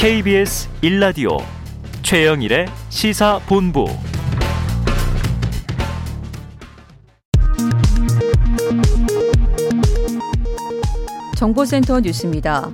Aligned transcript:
KBS 0.00 0.66
1라디오 0.82 1.42
최영일의 2.00 2.68
시사본부 2.88 3.84
정보센터 11.36 12.00
뉴스입니다. 12.00 12.70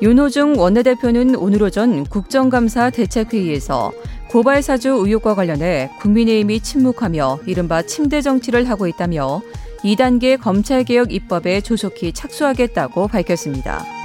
윤호중 0.00 0.58
원내대표는 0.58 1.36
오늘 1.36 1.62
오전 1.62 2.04
국정감사 2.04 2.88
대책회의에서 2.88 3.92
고발사주 4.30 4.88
의혹과 4.88 5.34
관련해 5.34 5.90
국민의힘이 6.00 6.60
침묵하며 6.60 7.40
이른바 7.44 7.82
침대 7.82 8.22
정치를 8.22 8.70
하고 8.70 8.86
있다며 8.86 9.42
2단계 9.84 10.40
검찰개혁 10.40 11.12
입법에 11.12 11.60
조속히 11.60 12.14
착수하겠다고 12.14 13.08
밝혔습니다. 13.08 14.01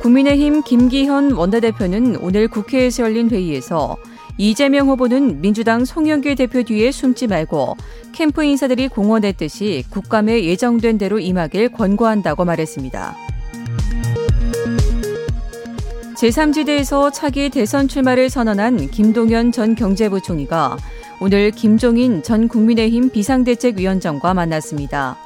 국민의힘 0.00 0.62
김기현 0.62 1.32
원내대표는 1.32 2.16
오늘 2.20 2.48
국회에서 2.48 3.02
열린 3.04 3.28
회의에서 3.30 3.96
이재명 4.36 4.88
후보는 4.88 5.40
민주당 5.40 5.84
송영길 5.84 6.36
대표 6.36 6.62
뒤에 6.62 6.92
숨지 6.92 7.26
말고 7.26 7.76
캠프 8.12 8.44
인사들이 8.44 8.88
공언했듯이 8.88 9.84
국감에 9.90 10.44
예정된 10.44 10.98
대로 10.98 11.18
임하길 11.18 11.70
권고한다고 11.70 12.44
말했습니다. 12.44 13.16
제3지대에서 16.14 17.12
차기 17.12 17.48
대선 17.48 17.86
출마를 17.86 18.30
선언한 18.30 18.90
김동연 18.90 19.52
전 19.52 19.74
경제부총리가 19.74 20.76
오늘 21.20 21.50
김종인 21.50 22.22
전 22.22 22.46
국민의힘 22.48 23.10
비상대책위원장과 23.10 24.34
만났습니다. 24.34 25.16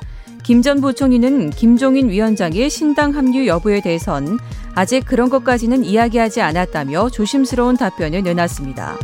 김 0.42 0.60
전 0.62 0.80
부총리는 0.80 1.50
김종인 1.50 2.08
위원장의 2.08 2.68
신당 2.68 3.14
합류 3.14 3.46
여부에 3.46 3.80
대해선 3.80 4.38
아직 4.74 5.04
그런 5.06 5.28
것까지는 5.28 5.84
이야기하지 5.84 6.40
않았다며 6.40 7.10
조심스러운 7.10 7.76
답변을 7.76 8.22
내놨습니다. 8.22 8.96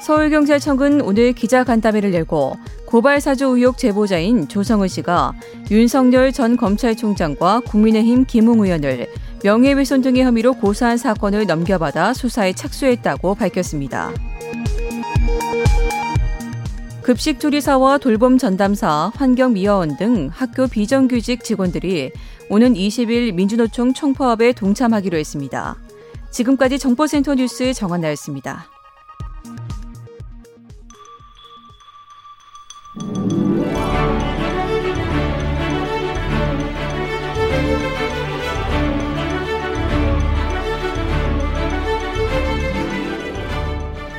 서울경찰청은 0.00 1.02
오늘 1.02 1.32
기자간담회를 1.34 2.14
열고 2.14 2.56
고발사주 2.86 3.44
의혹 3.44 3.76
제보자인 3.76 4.48
조성은 4.48 4.88
씨가 4.88 5.34
윤석열 5.70 6.32
전 6.32 6.56
검찰총장과 6.56 7.60
국민의힘 7.66 8.24
김웅 8.24 8.64
의원을 8.64 9.06
명예훼손 9.44 10.00
등의 10.00 10.24
혐의로 10.24 10.54
고소한 10.54 10.96
사건을 10.96 11.46
넘겨받아 11.46 12.14
수사에 12.14 12.54
착수했다고 12.54 13.34
밝혔습니다. 13.34 14.10
급식 17.08 17.40
조리사와 17.40 17.96
돌봄 17.96 18.36
전담사, 18.36 19.10
환경미화원 19.14 19.96
등 19.96 20.28
학교 20.30 20.66
비정규직 20.66 21.42
직원들이 21.42 22.12
오는 22.50 22.74
20일 22.74 23.32
민주노총 23.32 23.94
총파업에 23.94 24.52
동참하기로 24.52 25.16
했습니다. 25.16 25.78
지금까지 26.30 26.78
정보센터 26.78 27.36
뉴스 27.36 27.72
정한나였습니다. 27.72 28.66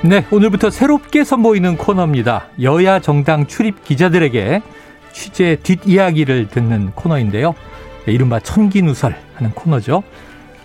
네, 0.10 0.26
오늘부터 0.32 0.72
새롭게 0.72 1.24
선보이는 1.24 1.78
코너입니다. 1.78 2.48
여야 2.64 2.98
정당 3.00 3.46
출입 3.46 3.84
기자들에게 3.84 4.64
취재 5.12 5.58
뒷이야기를 5.62 6.48
듣는 6.48 6.94
코너인데요. 6.96 7.54
네, 8.08 8.14
이른바 8.14 8.40
천기누설 8.40 9.16
하는 9.36 9.52
코너죠. 9.52 10.02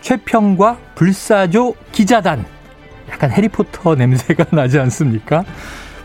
최평과 0.01 0.79
불사조 0.95 1.75
기자단. 1.93 2.47
약간 3.11 3.31
해리포터 3.33 3.97
냄새가 3.97 4.47
나지 4.57 4.79
않습니까? 4.79 5.45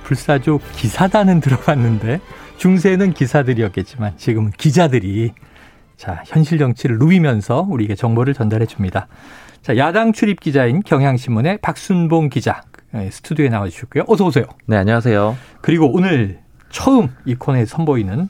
불사조 0.03 0.59
기사단은 0.75 1.39
들어갔는데 1.39 2.19
중세는 2.57 3.13
기사들이었겠지만 3.13 4.17
지금은 4.17 4.51
기자들이 4.57 5.31
자, 5.95 6.23
현실 6.25 6.57
정치를 6.57 6.97
누비면서 6.97 7.66
우리에게 7.69 7.95
정보를 7.95 8.33
전달해 8.33 8.66
줍니다. 8.66 9.07
자, 9.61 9.78
야당 9.78 10.11
출입 10.11 10.41
기자인 10.41 10.81
경향신문의 10.81 11.59
박순봉 11.61 12.28
기자 12.28 12.63
예, 12.63 12.69
스튜디오에 13.11 13.50
나와 13.50 13.67
주셨고요. 13.67 14.03
어서 14.07 14.25
오세요. 14.25 14.45
네, 14.66 14.75
안녕하세요. 14.77 15.38
그리고 15.61 15.91
오늘 15.94 16.39
처음 16.69 17.09
이 17.25 17.35
코너에 17.35 17.66
선보이는 17.66 18.29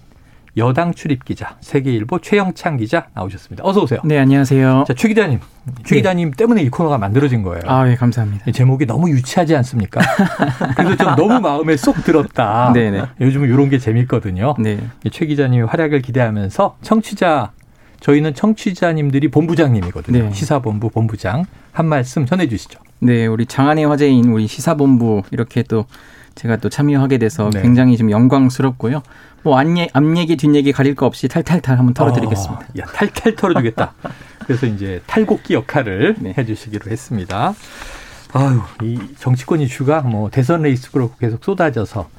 여당 0.58 0.94
출입 0.94 1.24
기자, 1.24 1.56
세계일보 1.62 2.20
최영창 2.20 2.78
기자 2.78 3.08
나오셨습니다. 3.14 3.64
어서 3.66 3.82
오세요. 3.82 4.00
네, 4.04 4.18
안녕하세요. 4.18 4.84
자, 4.88 4.94
최 4.94 5.08
기자님. 5.08 5.40
최 5.86 5.96
네. 5.96 5.96
기자님 5.98 6.32
때문에 6.32 6.62
이 6.64 6.70
코너가 6.70 6.98
만들어진 6.98 7.44
거예요. 7.44 7.62
아, 7.68 7.90
예, 7.90 7.96
감사합니다. 7.96 8.52
제목이 8.52 8.86
너무 8.86 9.10
유치하지 9.10 9.56
않습니까? 9.58 10.02
그래서 10.76 10.96
좀 10.98 11.16
너무 11.16 11.40
마음에 11.40 11.78
쏙 11.78 12.04
들었다. 12.04 12.72
네 12.74 12.92
네. 12.92 13.04
요즘은 13.22 13.48
이런 13.48 13.70
게 13.70 13.78
재밌거든요. 13.78 14.56
네. 14.60 14.80
최 15.12 15.26
기자님의 15.28 15.68
활약을 15.68 16.02
기대하면서 16.02 16.78
청취자 16.82 17.52
저희는 18.00 18.34
청취자님들이 18.34 19.30
본부장님이거든요. 19.30 20.24
네. 20.26 20.34
시사본부 20.34 20.90
본부장 20.90 21.46
한 21.72 21.86
말씀 21.86 22.26
전해 22.26 22.48
주시죠. 22.48 22.80
네, 23.00 23.26
우리 23.28 23.46
장안의 23.46 23.86
화제인 23.86 24.26
우리 24.32 24.48
시사본부 24.48 25.24
이렇게 25.32 25.64
또 25.64 25.86
제가 26.36 26.58
또 26.58 26.70
참여하게 26.70 27.18
돼서 27.18 27.50
네. 27.54 27.62
굉장히 27.62 27.98
좀 27.98 28.12
영광스럽고요. 28.12 29.02
뭐 29.44 29.60
앞얘, 29.60 29.90
앞얘기 29.94 30.38
뒷얘기 30.38 30.72
가릴 30.72 30.96
거 30.96 31.06
없이 31.06 31.28
탈탈탈 31.28 31.78
한번 31.78 31.94
털어드리겠습니다. 31.94 32.66
어, 32.66 32.80
야, 32.80 32.86
탈탈 32.86 33.36
털어주겠다. 33.36 33.94
그래서 34.46 34.66
이제 34.66 35.02
탈곡기 35.08 35.54
역할을 35.54 36.16
네. 36.20 36.34
해주시기로 36.38 36.90
했습니다. 36.90 37.54
아유, 38.34 38.62
이 38.84 39.00
정치권 39.18 39.62
이슈가 39.62 40.02
뭐 40.02 40.30
대선 40.30 40.62
레이스로 40.62 41.12
계속 41.20 41.44
쏟아져서 41.44 42.10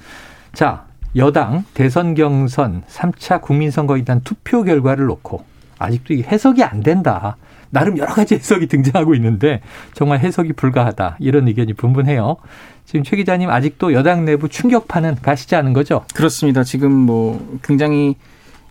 자 0.53 0.85
여당 1.17 1.65
대선 1.75 2.15
경선 2.15 2.83
3차 2.89 3.41
국민선거에 3.41 4.05
대한 4.05 4.21
투표 4.23 4.63
결과를 4.63 5.07
놓고 5.07 5.45
아직도 5.81 6.15
이게 6.15 6.23
해석이 6.29 6.63
안 6.63 6.81
된다. 6.83 7.37
나름 7.71 7.99
여러 7.99 8.13
가지 8.13 8.35
해석이 8.35 8.67
등장하고 8.67 9.15
있는데 9.17 9.61
정말 9.95 10.21
해석이 10.21 10.53
불가하다. 10.53 11.17
이런 11.19 11.49
의견이 11.49 11.73
분분해요. 11.73 12.37
지금 12.85 13.03
최 13.03 13.17
기자님 13.17 13.51
아직도 13.51 13.93
여당 13.93 14.25
내부 14.25 14.49
충격파는 14.49 15.17
가시지 15.23 15.57
않은 15.57 15.73
거죠? 15.73 16.05
그렇습니다. 16.15 16.65
지금 16.65 16.93
뭐 16.93 17.59
굉장히 17.63 18.17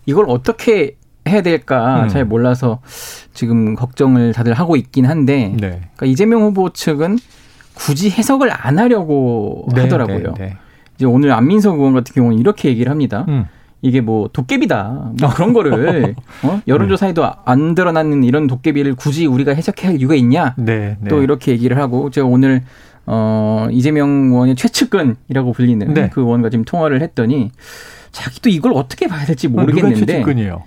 이걸 0.06 0.26
어떻게 0.28 0.96
해야 1.28 1.42
될까 1.42 2.04
음. 2.04 2.08
잘 2.10 2.26
몰라서 2.26 2.80
지금 3.34 3.76
걱정을 3.76 4.34
다들 4.34 4.54
하고 4.54 4.76
있긴 4.76 5.06
한데 5.06 5.50
네. 5.54 5.70
그러니까 5.70 6.06
이재명 6.06 6.42
후보 6.42 6.72
측은 6.72 7.18
굳이 7.74 8.10
해석을 8.10 8.50
안 8.52 8.78
하려고 8.78 9.68
네, 9.74 9.82
하더라고요. 9.82 10.34
네, 10.34 10.46
네. 10.46 10.58
이제 10.96 11.06
오늘 11.06 11.32
안민석 11.32 11.78
의원 11.78 11.94
같은 11.94 12.14
경우는 12.14 12.40
이렇게 12.40 12.70
얘기를 12.70 12.92
합니다. 12.92 13.26
음. 13.30 13.46
이게 13.82 14.02
뭐 14.02 14.30
도깨비다 14.32 15.12
뭐 15.20 15.30
그런 15.30 15.54
거를 15.54 16.16
어? 16.44 16.62
여론조사에도 16.68 17.26
안 17.46 17.76
드러나는 17.76 18.24
이런 18.24 18.48
도깨비를 18.48 18.96
굳이 18.96 19.26
우리가 19.26 19.54
해석해야 19.54 19.92
할 19.92 20.00
이유가 20.00 20.16
있냐 20.16 20.56
네, 20.58 20.98
네. 21.00 21.10
또 21.10 21.24
이렇게 21.24 21.52
얘기를 21.52 21.78
하고 21.78 22.10
제가 22.10 22.28
오늘 22.28 22.64
어 23.06 23.68
이재명 23.72 24.32
의원의 24.32 24.56
최측근이라고 24.56 25.54
불리는 25.54 25.94
네. 25.94 26.10
그 26.10 26.22
의원과 26.22 26.50
지금 26.50 26.66
통화를 26.66 27.02
했더니 27.02 27.52
자기도 28.12 28.50
이걸 28.50 28.74
어떻게 28.74 29.08
봐야 29.08 29.26
될지 29.26 29.48
모르겠는데 29.48 30.00
누가 30.00 30.06
최측근이에요? 30.06 30.64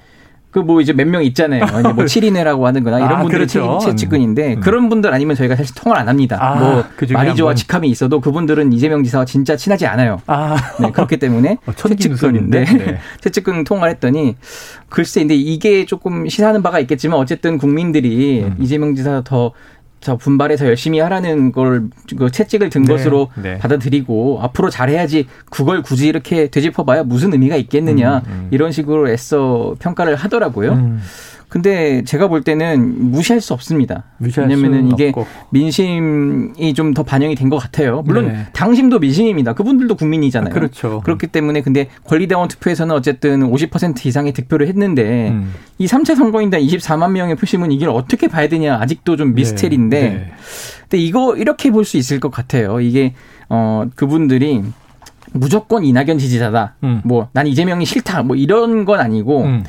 그 0.53 0.61
뭐 0.61 0.81
이제 0.81 0.93
몇 0.93 1.09
명 1.09 1.25
있잖아요. 1.25 1.65
뭐 1.95 2.05
7인회라고 2.05 2.63
하는 2.63 2.85
거나 2.85 2.99
이런 2.99 3.13
아, 3.13 3.19
분들이 3.23 3.39
그렇죠. 3.47 3.79
채찍근인데 3.83 4.55
음. 4.55 4.61
그런 4.61 4.89
분들 4.89 5.13
아니면 5.13 5.35
저희가 5.35 5.57
사실 5.57 5.75
통화를 5.75 6.03
안 6.03 6.09
합니다. 6.09 6.39
아, 6.41 6.55
뭐 6.55 6.85
마리조와 7.13 7.55
직함이 7.55 7.89
있어도 7.89 8.21
그분들은 8.21 8.73
이재명 8.73 9.03
지사와 9.03 9.25
진짜 9.25 9.57
친하지 9.57 9.87
않아요. 9.87 10.21
아. 10.27 10.57
네, 10.79 10.91
그렇기 10.93 11.17
때문에 11.17 11.57
어, 11.67 11.73
채찍근인데 11.73 12.65
네. 12.65 12.99
채찍근 13.21 13.65
통화를 13.65 13.95
했더니 13.95 14.37
글쎄 14.89 15.21
근데 15.21 15.35
이게 15.35 15.87
조금 15.87 16.29
시사하는 16.29 16.63
바가 16.63 16.79
있겠지만 16.81 17.19
어쨌든 17.19 17.57
국민들이 17.59 18.43
음. 18.45 18.55
이재명 18.61 18.95
지사 18.95 19.23
더 19.25 19.53
저 20.03 20.17
분발해서 20.17 20.67
열심히 20.67 20.99
하라는 20.99 21.53
걸 21.53 21.89
그 22.17 22.31
채찍을 22.31 22.71
든 22.71 22.83
네, 22.83 22.93
것으로 22.93 23.29
네. 23.37 23.59
받아들이고 23.59 24.41
앞으로 24.43 24.71
잘해야지 24.71 25.27
그걸 25.51 25.83
굳이 25.83 26.09
이렇게 26.09 26.49
되짚어봐야 26.49 27.05
무슨 27.05 27.33
의미가 27.33 27.57
있겠느냐 27.57 28.23
음, 28.27 28.33
음. 28.33 28.49
이런 28.51 28.73
식으로 28.73 29.09
애써 29.09 29.75
평가를 29.79 30.17
하더라고요. 30.17 30.73
음. 30.73 31.01
근데 31.53 32.03
제가 32.05 32.29
볼 32.29 32.41
때는 32.43 33.11
무시할 33.11 33.43
수 33.43 33.53
없습니다. 33.53 34.05
왜냐면은 34.19 34.91
이게 34.91 35.09
없고. 35.09 35.27
민심이 35.51 36.73
좀 36.75 36.95
더 36.95 37.03
반영이 37.03 37.35
된 37.35 37.51
것 37.51 37.59
같아요. 37.59 38.01
물론 38.07 38.29
네. 38.29 38.47
당심도 38.55 38.99
민심입니다. 39.01 39.53
그분들도 39.53 39.95
국민이잖아요. 39.97 40.51
아, 40.51 40.55
그렇죠. 40.55 41.03
그렇기 41.05 41.27
때문에 41.27 41.61
근데 41.61 41.89
권리대원 42.05 42.49
투표에서는 42.49 42.95
어쨌든 42.95 43.41
50% 43.51 44.07
이상의 44.07 44.33
득표를 44.33 44.67
했는데 44.69 45.29
음. 45.31 45.53
이 45.77 45.87
3차 45.87 46.17
선거인단 46.17 46.63
24만 46.63 47.11
명의 47.11 47.35
표심은 47.37 47.71
이걸 47.73 47.91
어떻게 47.91 48.29
봐야 48.29 48.49
되냐 48.49 48.79
아직도 48.81 49.17
좀 49.17 49.29
네. 49.29 49.35
미스테리인데 49.35 50.01
네. 50.01 50.09
네. 50.09 50.33
근데 50.89 50.99
이거 50.99 51.37
이렇게 51.37 51.71
볼 51.71 51.85
수 51.85 51.99
있을 51.99 52.19
것 52.19 52.31
같아요. 52.31 52.81
이게 52.81 53.13
어 53.51 53.85
그분들이 53.95 54.63
무조건 55.33 55.85
이낙연 55.85 56.19
지지자다. 56.19 56.77
음. 56.85 57.01
뭐난 57.05 57.47
이재명이 57.47 57.85
싫다. 57.85 58.23
뭐 58.23 58.37
이런 58.37 58.85
건 58.87 59.01
아니고 59.01 59.43
음. 59.45 59.65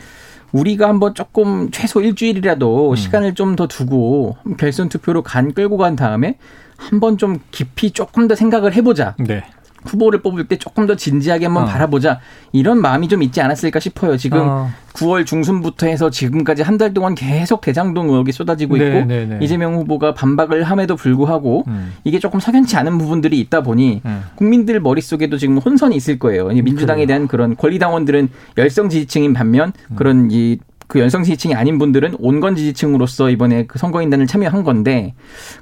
우리가 0.53 0.87
한번 0.87 1.13
조금 1.15 1.69
최소 1.71 2.01
일주일이라도 2.01 2.91
음. 2.91 2.95
시간을 2.95 3.35
좀 3.35 3.55
더 3.55 3.67
두고 3.67 4.37
결선 4.57 4.87
투표로 4.89 5.21
간 5.21 5.53
끌고 5.53 5.77
간 5.77 5.95
다음에 5.95 6.37
한번 6.77 7.17
좀 7.17 7.39
깊이 7.51 7.91
조금 7.91 8.27
더 8.27 8.35
생각을 8.35 8.73
해보자. 8.73 9.15
네. 9.19 9.43
후보를 9.85 10.21
뽑을 10.21 10.47
때 10.47 10.57
조금 10.57 10.85
더 10.87 10.95
진지하게 10.95 11.45
한번 11.45 11.63
어. 11.63 11.65
바라보자 11.65 12.19
이런 12.51 12.79
마음이 12.81 13.07
좀 13.07 13.23
있지 13.23 13.41
않았을까 13.41 13.79
싶어요. 13.79 14.17
지금 14.17 14.39
어. 14.41 14.69
9월 14.93 15.25
중순부터 15.25 15.87
해서 15.87 16.09
지금까지 16.11 16.61
한 16.61 16.77
달 16.77 16.93
동안 16.93 17.13
계속 17.15 17.61
대장동 17.61 18.09
의혹이 18.09 18.31
쏟아지고 18.31 18.77
있고 18.77 18.85
네, 18.85 19.05
네, 19.05 19.25
네. 19.25 19.39
이재명 19.41 19.75
후보가 19.75 20.13
반박을 20.15 20.63
함에도 20.63 20.95
불구하고 20.95 21.63
음. 21.67 21.93
이게 22.03 22.19
조금 22.19 22.39
석연치 22.39 22.75
않은 22.77 22.97
부분들이 22.97 23.39
있다 23.39 23.61
보니 23.61 24.01
음. 24.05 24.21
국민들 24.35 24.79
머릿속에도 24.79 25.37
지금 25.37 25.59
혼선이 25.59 25.95
있을 25.95 26.17
거예요. 26.19 26.47
민주당에 26.47 27.05
대한 27.05 27.27
그런 27.27 27.55
권리당원들은 27.55 28.29
열성 28.57 28.89
지지층인 28.89 29.33
반면 29.33 29.71
음. 29.91 29.95
그런 29.95 30.29
이 30.31 30.57
그 30.87 30.99
연성 30.99 31.23
지지층이 31.23 31.55
아닌 31.55 31.77
분들은 31.77 32.17
온건 32.19 32.55
지지층으로서 32.55 33.29
이번에 33.29 33.65
그 33.65 33.79
선거인단을 33.79 34.27
참여한 34.27 34.63
건데 34.63 35.13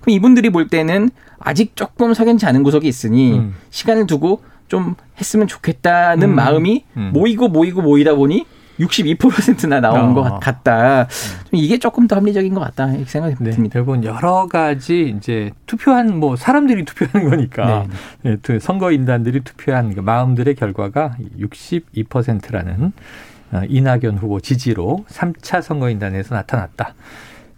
그럼 0.01 0.15
이분들이 0.15 0.49
볼 0.49 0.67
때는 0.67 1.09
아직 1.39 1.75
조금 1.75 2.13
석연치 2.13 2.45
않은 2.45 2.63
구석이 2.63 2.87
있으니 2.87 3.37
음. 3.37 3.55
시간을 3.69 4.07
두고 4.07 4.41
좀 4.67 4.95
했으면 5.19 5.47
좋겠다는 5.47 6.29
음. 6.29 6.35
마음이 6.35 6.85
음. 6.97 7.11
모이고 7.13 7.49
모이고 7.49 7.81
모이다 7.81 8.15
보니 8.15 8.45
62%나 8.79 9.79
나온 9.79 10.11
어. 10.11 10.13
것 10.13 10.39
같다. 10.39 11.07
좀 11.49 11.59
이게 11.59 11.77
조금 11.77 12.07
더 12.07 12.15
합리적인 12.15 12.53
것 12.53 12.61
같다 12.61 12.87
이렇게 12.91 13.05
생각이 13.05 13.35
네, 13.39 13.51
듭니다. 13.51 13.73
대부분 13.73 14.03
여러 14.03 14.47
가지 14.47 15.13
이제 15.17 15.51
투표한 15.67 16.17
뭐 16.19 16.35
사람들이 16.35 16.85
투표하는 16.85 17.29
거니까 17.29 17.85
네. 18.23 18.37
네, 18.41 18.59
선거인단들이 18.59 19.41
투표한 19.41 19.93
그 19.93 19.99
마음들의 19.99 20.55
결과가 20.55 21.15
62%라는 21.39 22.85
어, 22.85 22.91
이낙연 23.67 24.17
후보 24.17 24.39
지지로 24.39 25.05
3차 25.09 25.61
선거인단에서 25.61 26.35
나타났다. 26.35 26.93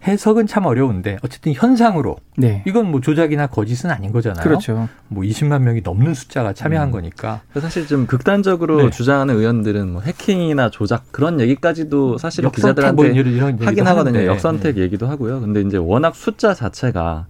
해석은 0.06 0.46
참 0.46 0.66
어려운데 0.66 1.16
어쨌든 1.22 1.54
현상으로 1.54 2.16
네. 2.36 2.62
이건 2.66 2.90
뭐 2.90 3.00
조작이나 3.00 3.46
거짓은 3.46 3.90
아닌 3.90 4.12
거잖아요. 4.12 4.42
그렇죠. 4.42 4.88
뭐 5.08 5.24
20만 5.24 5.62
명이 5.62 5.80
넘는 5.82 6.12
숫자가 6.12 6.52
참여한 6.52 6.88
음. 6.88 6.92
거니까. 6.92 7.40
사실 7.58 7.86
좀 7.86 8.06
극단적으로 8.06 8.82
네. 8.82 8.90
주장하는 8.90 9.34
의원들은 9.34 9.92
뭐 9.92 10.02
해킹이나 10.02 10.70
조작 10.70 11.10
그런 11.10 11.40
얘기까지도 11.40 12.18
사실 12.18 12.48
기자들한테 12.50 12.94
뭐 12.94 13.06
이런, 13.06 13.34
이런 13.34 13.66
하긴 13.66 13.86
하거든요. 13.86 14.18
하는데. 14.18 14.26
역선택 14.26 14.74
네. 14.76 14.82
얘기도 14.82 15.06
하고요. 15.06 15.40
근데 15.40 15.62
이제 15.62 15.78
워낙 15.78 16.14
숫자 16.14 16.52
자체가 16.52 17.26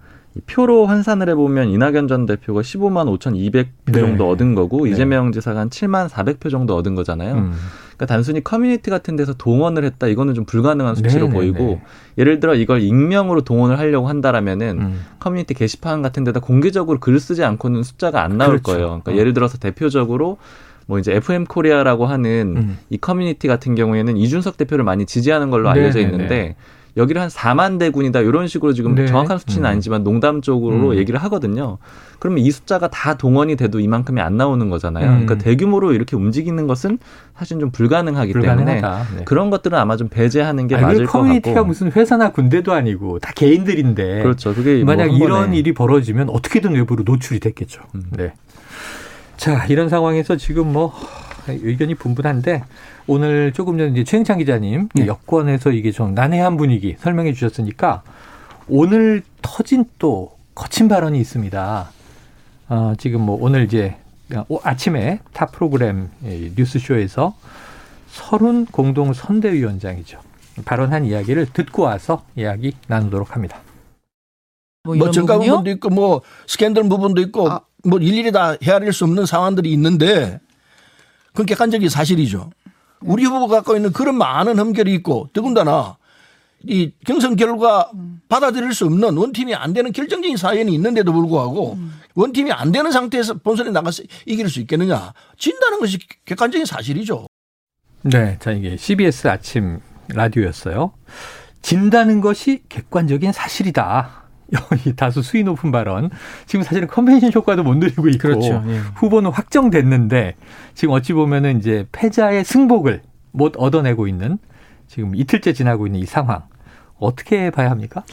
표로 0.46 0.86
환산을 0.86 1.28
해보면 1.30 1.68
이낙연 1.68 2.08
전 2.08 2.26
대표가 2.26 2.60
15만 2.60 3.06
5,200표 3.18 3.66
네. 3.86 4.00
정도 4.00 4.28
얻은 4.28 4.54
거고 4.54 4.84
네. 4.84 4.90
이재명 4.90 5.30
지사가 5.32 5.60
한 5.60 5.70
7만 5.70 6.08
400표 6.08 6.50
정도 6.50 6.74
얻은 6.76 6.94
거잖아요. 6.94 7.34
음. 7.34 7.52
그러니까 7.96 8.06
단순히 8.06 8.42
커뮤니티 8.42 8.90
같은 8.90 9.14
데서 9.14 9.34
동원을 9.34 9.84
했다 9.84 10.08
이거는 10.08 10.34
좀 10.34 10.44
불가능한 10.44 10.96
수치로 10.96 11.26
네, 11.26 11.28
네 11.28 11.34
보이고 11.34 11.64
네. 11.64 11.82
예를 12.18 12.40
들어 12.40 12.54
이걸 12.54 12.80
익명으로 12.80 13.42
동원을 13.42 13.78
하려고 13.78 14.08
한다라면은 14.08 14.80
음. 14.80 15.00
커뮤니티 15.20 15.54
게시판 15.54 16.02
같은 16.02 16.24
데다 16.24 16.40
공개적으로 16.40 16.98
글 16.98 17.20
쓰지 17.20 17.44
않고는 17.44 17.84
숫자가 17.84 18.22
안 18.24 18.36
나올 18.36 18.60
그렇죠. 18.60 18.64
거예요. 18.64 18.86
그러니까 18.86 19.12
어. 19.12 19.16
예를 19.16 19.32
들어서 19.32 19.58
대표적으로 19.58 20.38
뭐 20.86 20.98
이제 20.98 21.14
FM 21.14 21.44
코리아라고 21.44 22.06
하는 22.06 22.54
음. 22.56 22.78
이 22.90 22.98
커뮤니티 22.98 23.46
같은 23.46 23.74
경우에는 23.74 24.16
이준석 24.16 24.56
대표를 24.56 24.84
많이 24.84 25.06
지지하는 25.06 25.50
걸로 25.50 25.68
알려져 25.70 26.00
네, 26.00 26.04
있는데 26.04 26.56
여기를 26.96 27.20
한 27.20 27.28
4만 27.28 27.78
대군이다 27.78 28.20
이런 28.20 28.46
식으로 28.46 28.72
지금 28.72 28.94
네. 28.94 29.06
정확한 29.06 29.38
수치는 29.38 29.68
음. 29.68 29.70
아니지만 29.70 30.04
농담적으로 30.04 30.90
음. 30.90 30.96
얘기를 30.96 31.20
하거든요. 31.24 31.78
그러면 32.18 32.44
이 32.44 32.50
숫자가 32.50 32.88
다 32.88 33.14
동원이 33.14 33.56
돼도 33.56 33.80
이만큼이 33.80 34.20
안 34.20 34.36
나오는 34.36 34.70
거잖아요. 34.70 35.04
음. 35.04 35.26
그러니까 35.26 35.38
대규모로 35.38 35.92
이렇게 35.92 36.16
움직이는 36.16 36.66
것은 36.66 36.98
사실 37.36 37.58
좀 37.58 37.70
불가능하기 37.70 38.32
때문에 38.32 38.80
네. 38.80 39.24
그런 39.24 39.50
것들은 39.50 39.76
아마 39.76 39.96
좀 39.96 40.08
배제하는 40.08 40.68
게 40.68 40.76
아니, 40.76 40.84
맞을 40.84 41.06
것 41.06 41.12
같고. 41.12 41.18
커뮤니티가 41.18 41.64
무슨 41.64 41.90
회사나 41.90 42.30
군대도 42.30 42.72
아니고 42.72 43.18
다 43.18 43.32
개인들인데. 43.34 44.22
그렇죠. 44.22 44.54
그게 44.54 44.76
뭐 44.84 44.94
만약 44.94 45.08
뭐 45.08 45.16
이런 45.16 45.54
일이 45.54 45.74
벌어지면 45.74 46.30
어떻게든 46.30 46.74
외부로 46.74 47.02
노출이 47.04 47.40
됐겠죠. 47.40 47.82
음. 47.94 48.04
네. 48.10 48.32
자 49.36 49.66
이런 49.66 49.88
상황에서 49.88 50.36
지금 50.36 50.72
뭐 50.72 50.94
의견이 51.48 51.94
분분한데 51.94 52.64
오늘 53.06 53.52
조금 53.52 53.78
전에 53.78 53.90
이제 53.90 54.04
최영창 54.04 54.38
기자님 54.38 54.88
네. 54.94 55.06
여권에서 55.06 55.70
이게 55.70 55.92
좀 55.92 56.14
난해한 56.14 56.56
분위기 56.56 56.96
설명해 56.98 57.32
주셨으니까 57.32 58.02
오늘 58.68 59.22
터진 59.42 59.84
또 59.98 60.32
거친 60.54 60.88
발언이 60.88 61.18
있습니다. 61.20 61.90
어, 62.68 62.92
지금 62.98 63.20
뭐 63.22 63.38
오늘 63.40 63.64
이제 63.64 63.96
아침에 64.62 65.20
타 65.32 65.46
프로그램 65.46 66.08
뉴스쇼에서 66.22 67.34
서른 68.08 68.64
공동 68.66 69.12
선대위원장이죠. 69.12 70.20
발언한 70.64 71.04
이야기를 71.04 71.46
듣고 71.52 71.82
와서 71.82 72.24
이야기 72.36 72.74
나누도록 72.86 73.34
합니다. 73.34 73.58
뭐, 74.84 74.94
뭐 74.94 75.10
정가 75.10 75.38
부분도 75.38 75.70
있고 75.70 75.88
뭐 75.90 76.22
스캔들 76.46 76.88
부분도 76.88 77.20
있고 77.22 77.50
아. 77.50 77.60
뭐 77.84 77.98
일일이 77.98 78.32
다 78.32 78.54
헤아릴 78.62 78.92
수 78.92 79.04
없는 79.04 79.26
상황들이 79.26 79.72
있는데 79.72 80.40
그건 81.34 81.46
객관적인 81.46 81.88
사실이죠. 81.88 82.50
우리 83.00 83.24
후보가 83.24 83.56
갖고 83.56 83.76
있는 83.76 83.92
그런 83.92 84.16
많은 84.16 84.58
흠결이 84.58 84.94
있고 84.94 85.28
더군다나 85.32 85.98
이 86.62 86.92
경선 87.04 87.36
결과 87.36 87.90
받아들일 88.28 88.72
수 88.72 88.86
없는 88.86 89.16
원팀이 89.16 89.54
안 89.54 89.74
되는 89.74 89.92
결정적인 89.92 90.36
사연이 90.36 90.72
있는데도 90.72 91.12
불구하고 91.12 91.76
원팀이 92.14 92.52
안 92.52 92.72
되는 92.72 92.90
상태에서 92.90 93.34
본선에 93.34 93.70
나가서 93.70 94.04
이길 94.24 94.48
수 94.48 94.60
있겠느냐 94.60 95.12
진다는 95.36 95.80
것이 95.80 95.98
객관적인 96.24 96.64
사실이죠. 96.64 97.26
네, 98.02 98.38
자 98.38 98.52
이게 98.52 98.76
CBS 98.76 99.28
아침 99.28 99.80
라디오였어요. 100.08 100.94
진다는 101.62 102.20
것이 102.20 102.62
객관적인 102.68 103.32
사실이다. 103.32 104.23
이 104.86 104.92
다수 104.94 105.22
수위 105.22 105.42
높은 105.44 105.72
발언. 105.72 106.10
지금 106.46 106.62
사실은 106.62 106.86
컨벤션 106.88 107.32
효과도 107.34 107.62
못 107.62 107.76
누리고 107.76 108.08
있고 108.08 108.18
그렇죠. 108.18 108.62
예. 108.68 108.78
후보는 108.96 109.30
확정됐는데 109.30 110.34
지금 110.74 110.94
어찌 110.94 111.12
보면은 111.12 111.58
이제 111.58 111.86
패자의 111.92 112.44
승복을 112.44 113.02
못 113.32 113.54
얻어내고 113.56 114.06
있는 114.06 114.38
지금 114.86 115.14
이틀째 115.14 115.52
지나고 115.52 115.86
있는 115.86 116.00
이 116.00 116.06
상황 116.06 116.42
어떻게 116.98 117.50
봐야 117.50 117.70
합니까? 117.70 118.04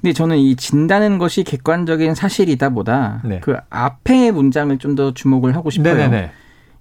근데 0.00 0.12
저는 0.12 0.36
이 0.38 0.56
진다는 0.56 1.18
것이 1.18 1.44
객관적인 1.44 2.14
사실이다 2.14 2.70
보다 2.70 3.20
네. 3.24 3.38
그 3.40 3.56
앞에 3.70 4.30
문장을 4.32 4.76
좀 4.78 4.96
더 4.96 5.12
주목을 5.14 5.54
하고 5.54 5.70
싶어요. 5.70 5.94
네네네. 5.94 6.30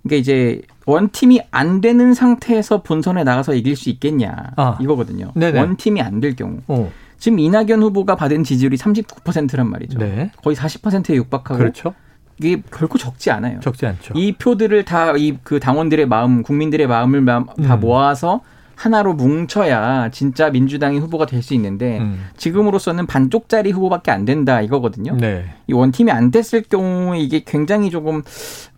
그러니까 0.03 0.19
이제 0.19 0.61
원팀이 0.87 1.41
안 1.51 1.79
되는 1.81 2.13
상태에서 2.15 2.81
본선에 2.81 3.23
나가서 3.23 3.53
이길 3.53 3.75
수 3.75 3.89
있겠냐 3.89 4.35
아. 4.55 4.77
이거거든요. 4.81 5.31
네네. 5.35 5.59
원팀이 5.59 6.01
안 6.01 6.19
될 6.19 6.35
경우. 6.35 6.57
어. 6.67 6.91
지금 7.21 7.37
이낙연 7.37 7.83
후보가 7.83 8.15
받은 8.15 8.43
지지율이 8.43 8.77
39%란 8.77 9.69
말이죠. 9.69 9.99
네. 9.99 10.31
거의 10.43 10.55
40%에 10.55 11.15
육박하고 11.17 11.55
그렇죠. 11.59 11.93
이게 12.39 12.61
결코 12.71 12.97
적지 12.97 13.29
않아요. 13.29 13.59
적지 13.59 13.85
않죠. 13.85 14.15
이 14.15 14.31
표들을 14.33 14.83
다 14.85 15.13
이 15.15 15.37
그 15.43 15.59
당원들의 15.59 16.07
마음, 16.07 16.41
국민들의 16.41 16.87
마음을 16.87 17.23
다 17.25 17.45
음. 17.59 17.79
모아서 17.79 18.41
하나로 18.75 19.13
뭉쳐야 19.13 20.09
진짜 20.09 20.49
민주당이 20.49 20.97
후보가 20.97 21.27
될 21.27 21.43
수 21.43 21.53
있는데 21.53 21.99
음. 21.99 22.25
지금으로서는 22.37 23.05
반쪽짜리 23.05 23.69
후보밖에 23.69 24.09
안 24.09 24.25
된다 24.25 24.59
이거거든요. 24.61 25.15
네. 25.15 25.45
이 25.67 25.73
원팀이 25.73 26.09
안 26.09 26.31
됐을 26.31 26.63
경우에 26.63 27.19
이게 27.19 27.43
굉장히 27.45 27.91
조금 27.91 28.23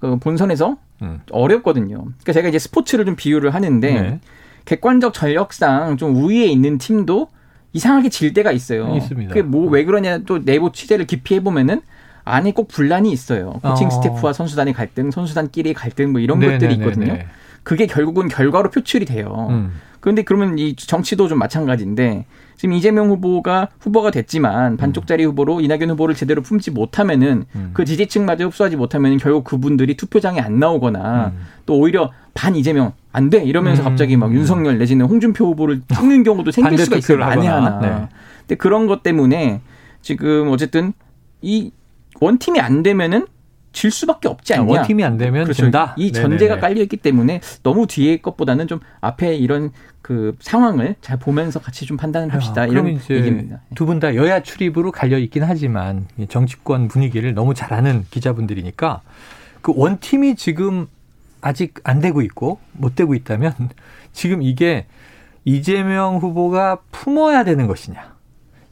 그 0.01 0.17
본선에서 0.17 0.75
음. 1.01 1.21
어렵거든요. 1.31 1.95
그러니까 1.99 2.33
제가 2.33 2.49
이제 2.49 2.59
스포츠를 2.59 3.05
좀 3.05 3.15
비유를 3.15 3.53
하는데 3.53 4.01
네. 4.01 4.19
객관적 4.65 5.13
전력상 5.13 5.95
좀 5.95 6.13
우위에 6.17 6.45
있는 6.47 6.77
팀도 6.77 7.29
이상하게 7.73 8.09
질 8.09 8.33
때가 8.33 8.51
있어요. 8.51 8.95
있습니다. 8.95 9.29
그게 9.33 9.41
뭐 9.41 9.69
왜 9.69 9.83
그러냐 9.85 10.19
또 10.19 10.43
내부 10.43 10.71
취재를 10.71 11.05
깊이 11.07 11.35
해보면은 11.35 11.81
안에 12.25 12.53
꼭 12.53 12.67
분란이 12.69 13.11
있어요. 13.11 13.59
코칭 13.63 13.87
어. 13.87 13.89
스태프와 13.89 14.31
선수단의 14.33 14.73
갈등, 14.73 15.11
선수단끼리 15.11 15.73
갈등 15.73 16.11
뭐 16.11 16.21
이런 16.21 16.39
네네네네. 16.39 16.59
것들이 16.59 16.75
있거든요. 16.79 17.19
그게 17.63 17.85
결국은 17.87 18.27
결과로 18.29 18.69
표출이 18.69 19.05
돼요. 19.05 19.47
음. 19.49 19.73
그런데 19.99 20.21
그러면 20.21 20.59
이 20.59 20.75
정치도 20.75 21.27
좀 21.29 21.39
마찬가지인데 21.39 22.25
지금 22.57 22.73
이재명 22.75 23.09
후보가 23.09 23.69
후보가 23.79 24.11
됐지만 24.11 24.75
반쪽짜리 24.77 25.25
음. 25.25 25.31
후보로 25.31 25.61
이낙연 25.61 25.89
후보를 25.91 26.13
제대로 26.13 26.41
품지 26.41 26.71
못하면은 26.71 27.45
음. 27.55 27.69
그 27.73 27.83
지지층마저 27.85 28.45
흡수하지 28.45 28.75
못하면 28.75 29.17
결국 29.17 29.43
그분들이 29.45 29.95
투표장에 29.95 30.39
안 30.41 30.59
나오거나 30.59 31.31
음. 31.35 31.45
또 31.65 31.77
오히려 31.77 32.11
반 32.33 32.55
이재명 32.55 32.93
안 33.11 33.29
돼 33.29 33.43
이러면서 33.43 33.83
음. 33.83 33.85
갑자기 33.85 34.17
막 34.17 34.33
윤석열 34.33 34.77
내지는 34.79 35.05
홍준표 35.05 35.45
후보를 35.45 35.81
찍는 35.95 36.23
경우도 36.23 36.51
생길 36.51 36.77
수가 36.79 36.97
있어요 36.97 37.17
만에 37.19 37.47
하나. 37.47 37.79
네. 37.79 38.07
근데 38.39 38.55
그런 38.55 38.87
것 38.87 39.03
때문에 39.03 39.61
지금 40.01 40.49
어쨌든 40.49 40.93
이 41.41 41.71
원팀이 42.19 42.59
안 42.59 42.83
되면은 42.83 43.27
질 43.71 43.89
수밖에 43.91 44.27
없지 44.27 44.53
않냐. 44.53 44.65
원팀이 44.71 45.03
안 45.03 45.17
되면 45.17 45.43
그렇죠. 45.45 45.63
진다. 45.63 45.95
이 45.97 46.11
전제가 46.11 46.59
깔려 46.59 46.81
있기 46.83 46.97
때문에 46.97 47.41
너무 47.63 47.87
뒤에 47.87 48.17
것보다는 48.17 48.67
좀 48.67 48.79
앞에 49.01 49.35
이런 49.35 49.71
그 50.03 50.35
상황을 50.39 50.95
잘 51.01 51.17
보면서 51.17 51.59
같이 51.59 51.85
좀 51.85 51.97
판단을 51.97 52.29
아, 52.31 52.33
합시다. 52.35 52.61
아, 52.63 52.65
이런 52.67 52.87
얘기입니다. 53.09 53.61
두 53.73 53.85
분 53.85 53.99
다 53.99 54.15
여야 54.15 54.41
출입으로 54.43 54.91
갈려 54.91 55.17
있긴 55.17 55.43
하지만 55.43 56.07
정치권 56.29 56.87
분위기를 56.87 57.33
너무 57.33 57.53
잘 57.55 57.73
아는 57.73 58.05
기자분들이니까 58.11 59.01
그 59.61 59.71
원팀이 59.75 60.35
지금 60.35 60.87
아직 61.43 61.75
안 61.83 61.99
되고 61.99 62.21
있고 62.21 62.59
못 62.71 62.95
되고 62.95 63.13
있다면 63.13 63.53
지금 64.13 64.41
이게 64.41 64.87
이재명 65.45 66.17
후보가 66.17 66.79
품어야 66.91 67.43
되는 67.43 67.67
것이냐, 67.67 68.15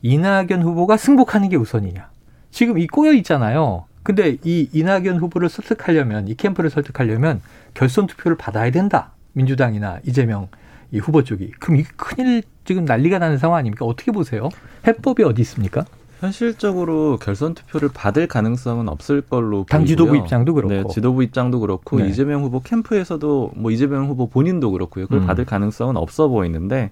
이낙연 0.01 0.63
후보가 0.63 0.97
승복하는 0.97 1.49
게 1.49 1.57
우선이냐. 1.57 2.09
지금 2.49 2.79
이 2.79 2.87
꼬여 2.87 3.13
있잖아요. 3.13 3.85
근데 4.03 4.37
이 4.43 4.69
이낙연 4.71 5.17
후보를 5.17 5.49
설득하려면 5.49 6.27
이 6.27 6.35
캠프를 6.35 6.69
설득하려면 6.69 7.41
결선 7.73 8.07
투표를 8.07 8.37
받아야 8.37 8.71
된다. 8.71 9.11
민주당이나 9.33 9.99
이재명 10.05 10.47
이 10.91 10.99
후보 10.99 11.23
쪽이. 11.23 11.51
그럼 11.59 11.77
이 11.77 11.83
큰일 11.83 12.43
지금 12.63 12.85
난리가 12.85 13.19
나는 13.19 13.37
상황 13.37 13.57
아닙니까? 13.59 13.85
어떻게 13.85 14.11
보세요? 14.11 14.49
해법이 14.87 15.23
어디 15.23 15.41
있습니까? 15.41 15.85
현실적으로 16.21 17.17
결선 17.17 17.55
투표를 17.55 17.89
받을 17.91 18.27
가능성은 18.27 18.87
없을 18.87 19.21
걸로 19.21 19.65
당 19.67 19.87
지도부 19.87 20.15
입장도 20.15 20.53
그렇고 20.53 20.73
네, 20.73 20.83
지도부 20.93 21.23
입장도 21.23 21.59
그렇고 21.59 21.97
네. 21.97 22.07
이재명 22.07 22.43
후보 22.43 22.61
캠프에서도 22.61 23.53
뭐 23.55 23.71
이재명 23.71 24.07
후보 24.07 24.29
본인도 24.29 24.71
그렇고요. 24.71 25.07
그걸 25.07 25.21
음. 25.21 25.25
받을 25.25 25.45
가능성은 25.45 25.97
없어 25.97 26.27
보이는데 26.27 26.91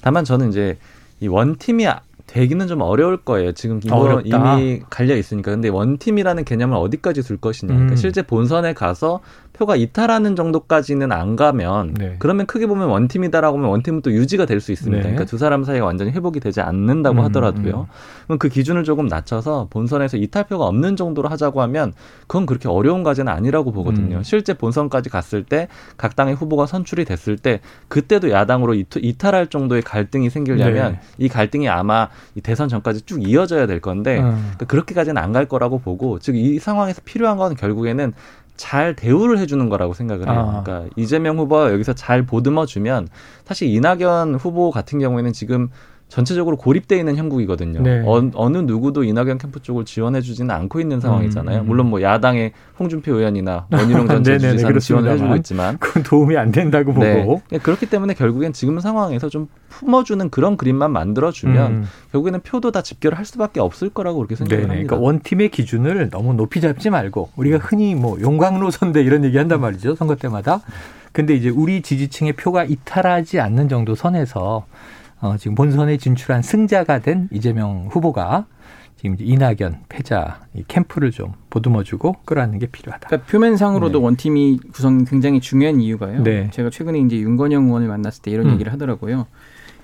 다만 0.00 0.24
저는 0.24 0.50
이제 0.50 0.78
이 1.18 1.26
원팀이 1.26 1.88
되기는 2.26 2.66
좀 2.66 2.80
어려울 2.80 3.18
거예요. 3.18 3.52
지금 3.52 3.80
이거 3.84 4.22
이미 4.24 4.80
갈려 4.88 5.16
있으니까. 5.16 5.50
근데 5.50 5.68
원팀이라는 5.68 6.44
개념을 6.44 6.76
어디까지 6.76 7.22
둘 7.22 7.36
것이냐. 7.36 7.72
그러니까 7.72 7.94
음. 7.94 7.96
실제 7.96 8.22
본선에 8.22 8.72
가서 8.72 9.20
표가 9.52 9.76
이탈하는 9.76 10.34
정도까지는 10.34 11.12
안 11.12 11.36
가면 11.36 11.94
네. 11.94 12.16
그러면 12.18 12.46
크게 12.46 12.66
보면 12.66 12.88
원팀이다라고 12.88 13.58
하면 13.58 13.68
원팀은 13.70 14.00
또 14.00 14.10
유지가 14.10 14.46
될 14.46 14.62
수 14.62 14.72
있습니다. 14.72 14.96
네. 14.98 15.02
그러니까 15.02 15.24
두 15.24 15.36
사람 15.36 15.62
사이가 15.64 15.84
완전히 15.84 16.10
회복이 16.12 16.40
되지 16.40 16.60
않는다고 16.62 17.18
음, 17.18 17.24
하더라도요. 17.24 17.80
음. 17.80 18.24
그럼 18.26 18.38
그 18.38 18.48
기준을 18.48 18.84
조금 18.84 19.08
낮춰서 19.08 19.66
본선에서 19.70 20.16
이탈표가 20.16 20.64
없는 20.64 20.96
정도로 20.96 21.28
하자고 21.28 21.60
하면 21.62 21.92
그건 22.28 22.46
그렇게 22.46 22.68
어려운 22.68 23.02
과제는 23.02 23.30
아니라고 23.30 23.72
보거든요. 23.72 24.18
음. 24.18 24.22
실제 24.22 24.54
본선까지 24.54 25.10
갔을 25.10 25.44
때 25.44 25.68
각 25.96 26.16
당의 26.16 26.34
후보가 26.34 26.66
선출이 26.66 27.04
됐을 27.04 27.36
때 27.36 27.60
그때도 27.88 28.30
야당으로 28.30 28.74
이탈할 28.74 29.48
정도의 29.48 29.82
갈등이 29.82 30.30
생기려면 30.30 30.92
네. 30.92 31.00
이 31.18 31.28
갈등이 31.28 31.68
아마 31.68 32.08
이 32.34 32.40
대선 32.40 32.68
전까지 32.68 33.02
쭉 33.02 33.26
이어져야 33.28 33.66
될 33.66 33.80
건데 33.80 34.18
음. 34.20 34.32
그러니까 34.56 34.66
그렇게까지는 34.66 35.20
안 35.20 35.32
갈 35.32 35.46
거라고 35.46 35.78
보고 35.78 36.18
즉 36.18 36.34
이 36.36 36.58
상황에서 36.58 37.00
필요한 37.04 37.36
건 37.38 37.54
결국에는 37.54 38.12
잘 38.56 38.94
대우를 38.94 39.38
해주는 39.38 39.68
거라고 39.70 39.94
생각을 39.94 40.28
해요. 40.28 40.52
아. 40.58 40.62
그러니까 40.62 40.90
이재명 40.96 41.38
후보가 41.38 41.72
여기서 41.72 41.94
잘 41.94 42.24
보듬어 42.26 42.66
주면 42.66 43.08
사실 43.46 43.68
이낙연 43.68 44.34
후보 44.36 44.70
같은 44.70 44.98
경우에는 44.98 45.32
지금 45.32 45.68
전체적으로 46.12 46.58
고립돼 46.58 46.98
있는 46.98 47.16
형국이거든요. 47.16 47.80
네. 47.80 48.02
어, 48.04 48.48
느 48.50 48.58
누구도 48.58 49.02
이낙연 49.02 49.38
캠프 49.38 49.62
쪽을 49.62 49.86
지원해주지는 49.86 50.54
않고 50.54 50.78
있는 50.78 51.00
상황이잖아요. 51.00 51.60
음, 51.60 51.64
음. 51.64 51.66
물론 51.66 51.88
뭐 51.88 52.02
야당의 52.02 52.52
홍준표 52.78 53.14
의원이나 53.14 53.66
원희룡 53.72 54.08
전 54.08 54.22
제주지사는 54.22 54.78
지원을 54.78 55.10
해주고 55.12 55.36
있지만 55.36 55.78
그건 55.78 56.02
도움이 56.02 56.36
안 56.36 56.52
된다고 56.52 56.92
네. 56.92 57.24
보고 57.24 57.40
네. 57.48 57.56
그렇기 57.56 57.86
때문에 57.86 58.12
결국엔 58.12 58.52
지금 58.52 58.78
상황에서 58.78 59.30
좀 59.30 59.48
품어주는 59.70 60.28
그런 60.28 60.58
그림만 60.58 60.92
만들어주면 60.92 61.72
음. 61.72 61.84
결국에는 62.10 62.40
표도 62.40 62.72
다 62.72 62.82
집결을 62.82 63.16
할 63.16 63.24
수밖에 63.24 63.60
없을 63.60 63.88
거라고 63.88 64.18
그렇게 64.18 64.36
생각을 64.36 64.64
네네. 64.64 64.68
합니다. 64.68 64.88
그러니까 64.90 65.06
원팀의 65.06 65.48
기준을 65.48 66.10
너무 66.10 66.34
높이 66.34 66.60
잡지 66.60 66.90
말고 66.90 67.30
우리가 67.36 67.56
흔히 67.56 67.94
뭐 67.94 68.20
용광로 68.20 68.70
선대 68.70 69.02
이런 69.02 69.24
얘기한단 69.24 69.62
말이죠 69.62 69.94
선거 69.94 70.14
때마다. 70.16 70.60
근데 71.12 71.34
이제 71.34 71.48
우리 71.48 71.80
지지층의 71.80 72.34
표가 72.34 72.64
이탈하지 72.64 73.40
않는 73.40 73.70
정도 73.70 73.94
선에서 73.94 74.66
어, 75.22 75.36
지금 75.36 75.54
본선에 75.54 75.96
진출한 75.96 76.42
승자가 76.42 76.98
된 76.98 77.28
이재명 77.30 77.86
후보가 77.90 78.46
지금 78.96 79.16
이낙연 79.18 79.84
패자 79.88 80.40
이 80.54 80.64
캠프를 80.66 81.10
좀 81.12 81.32
보듬어주고 81.48 82.16
끌어안는 82.24 82.58
게 82.58 82.66
필요하다. 82.66 83.06
그러니까 83.08 83.30
표면상으로도 83.30 83.98
네. 83.98 84.04
원팀이 84.04 84.60
구성 84.72 85.04
굉장히 85.04 85.40
중요한 85.40 85.80
이유가요. 85.80 86.24
네. 86.24 86.50
제가 86.50 86.70
최근에 86.70 86.98
이제 87.00 87.16
윤건영 87.16 87.66
의원을 87.66 87.88
만났을 87.88 88.22
때 88.22 88.32
이런 88.32 88.46
음. 88.46 88.52
얘기를 88.54 88.72
하더라고요. 88.72 89.26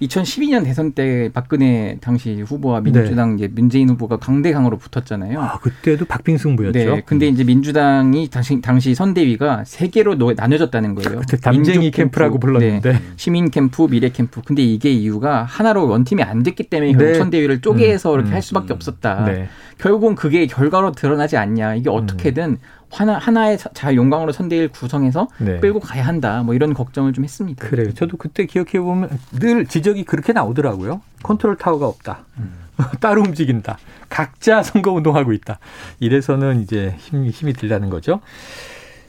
2012년 0.02 0.64
대선 0.64 0.92
때 0.92 1.30
박근혜 1.34 1.98
당시 2.00 2.40
후보와 2.42 2.80
민주당 2.80 3.30
네. 3.30 3.44
이제 3.44 3.52
문재인 3.52 3.88
후보가 3.90 4.18
강대강으로 4.18 4.78
붙었잖아요. 4.78 5.40
아, 5.40 5.58
그때도 5.58 6.04
박빙승부였죠. 6.04 6.78
네. 6.78 7.02
근데 7.04 7.28
음. 7.28 7.34
이제 7.34 7.44
민주당이 7.44 8.28
당시, 8.30 8.60
당시 8.60 8.94
선대위가 8.94 9.64
세 9.64 9.88
개로 9.88 10.14
나눠졌다는 10.14 10.94
거예요. 10.94 11.20
그때 11.20 11.36
담쟁이 11.36 11.90
캠프라고 11.90 12.38
불렀는데 12.38 12.92
네. 12.92 13.02
시민 13.16 13.50
캠프, 13.50 13.86
미래 13.88 14.10
캠프. 14.10 14.40
근데 14.42 14.62
이게 14.62 14.90
이유가 14.90 15.42
하나로 15.42 15.88
원팀이 15.88 16.22
안 16.22 16.42
됐기 16.42 16.64
때문에 16.64 16.92
네. 16.92 17.14
선대위를 17.14 17.60
쪼개서 17.60 18.12
음. 18.12 18.20
이렇게 18.20 18.32
할 18.32 18.42
수밖에 18.42 18.72
음. 18.72 18.76
없었다. 18.76 19.24
네. 19.24 19.48
결국은 19.78 20.14
그게 20.14 20.46
결과로 20.46 20.92
드러나지 20.92 21.36
않냐. 21.36 21.74
이게 21.76 21.88
어떻게든 21.88 22.44
음. 22.50 22.58
하나 22.90 23.18
하나의 23.18 23.58
잘 23.74 23.96
용광으로 23.96 24.32
선대위를 24.32 24.68
구성해서 24.68 25.28
네. 25.38 25.58
끌고 25.60 25.80
가야 25.80 26.06
한다. 26.06 26.42
뭐 26.42 26.54
이런 26.54 26.74
걱정을 26.74 27.12
좀 27.12 27.24
했습니다. 27.24 27.66
그래요. 27.66 27.92
저도 27.92 28.16
그때 28.16 28.46
기억해 28.46 28.80
보면 28.80 29.10
늘 29.32 29.66
지적이 29.66 30.04
그렇게 30.04 30.32
나오더라고요. 30.32 31.00
컨트롤 31.22 31.56
타워가 31.56 31.86
없다. 31.86 32.24
음. 32.38 32.68
따로 33.00 33.22
움직인다. 33.22 33.78
각자 34.08 34.62
선거 34.62 34.92
운동하고 34.92 35.32
있다. 35.32 35.58
이래서는 36.00 36.62
이제 36.62 36.94
힘이 36.98 37.30
힘이 37.30 37.52
들다는 37.52 37.90
거죠. 37.90 38.20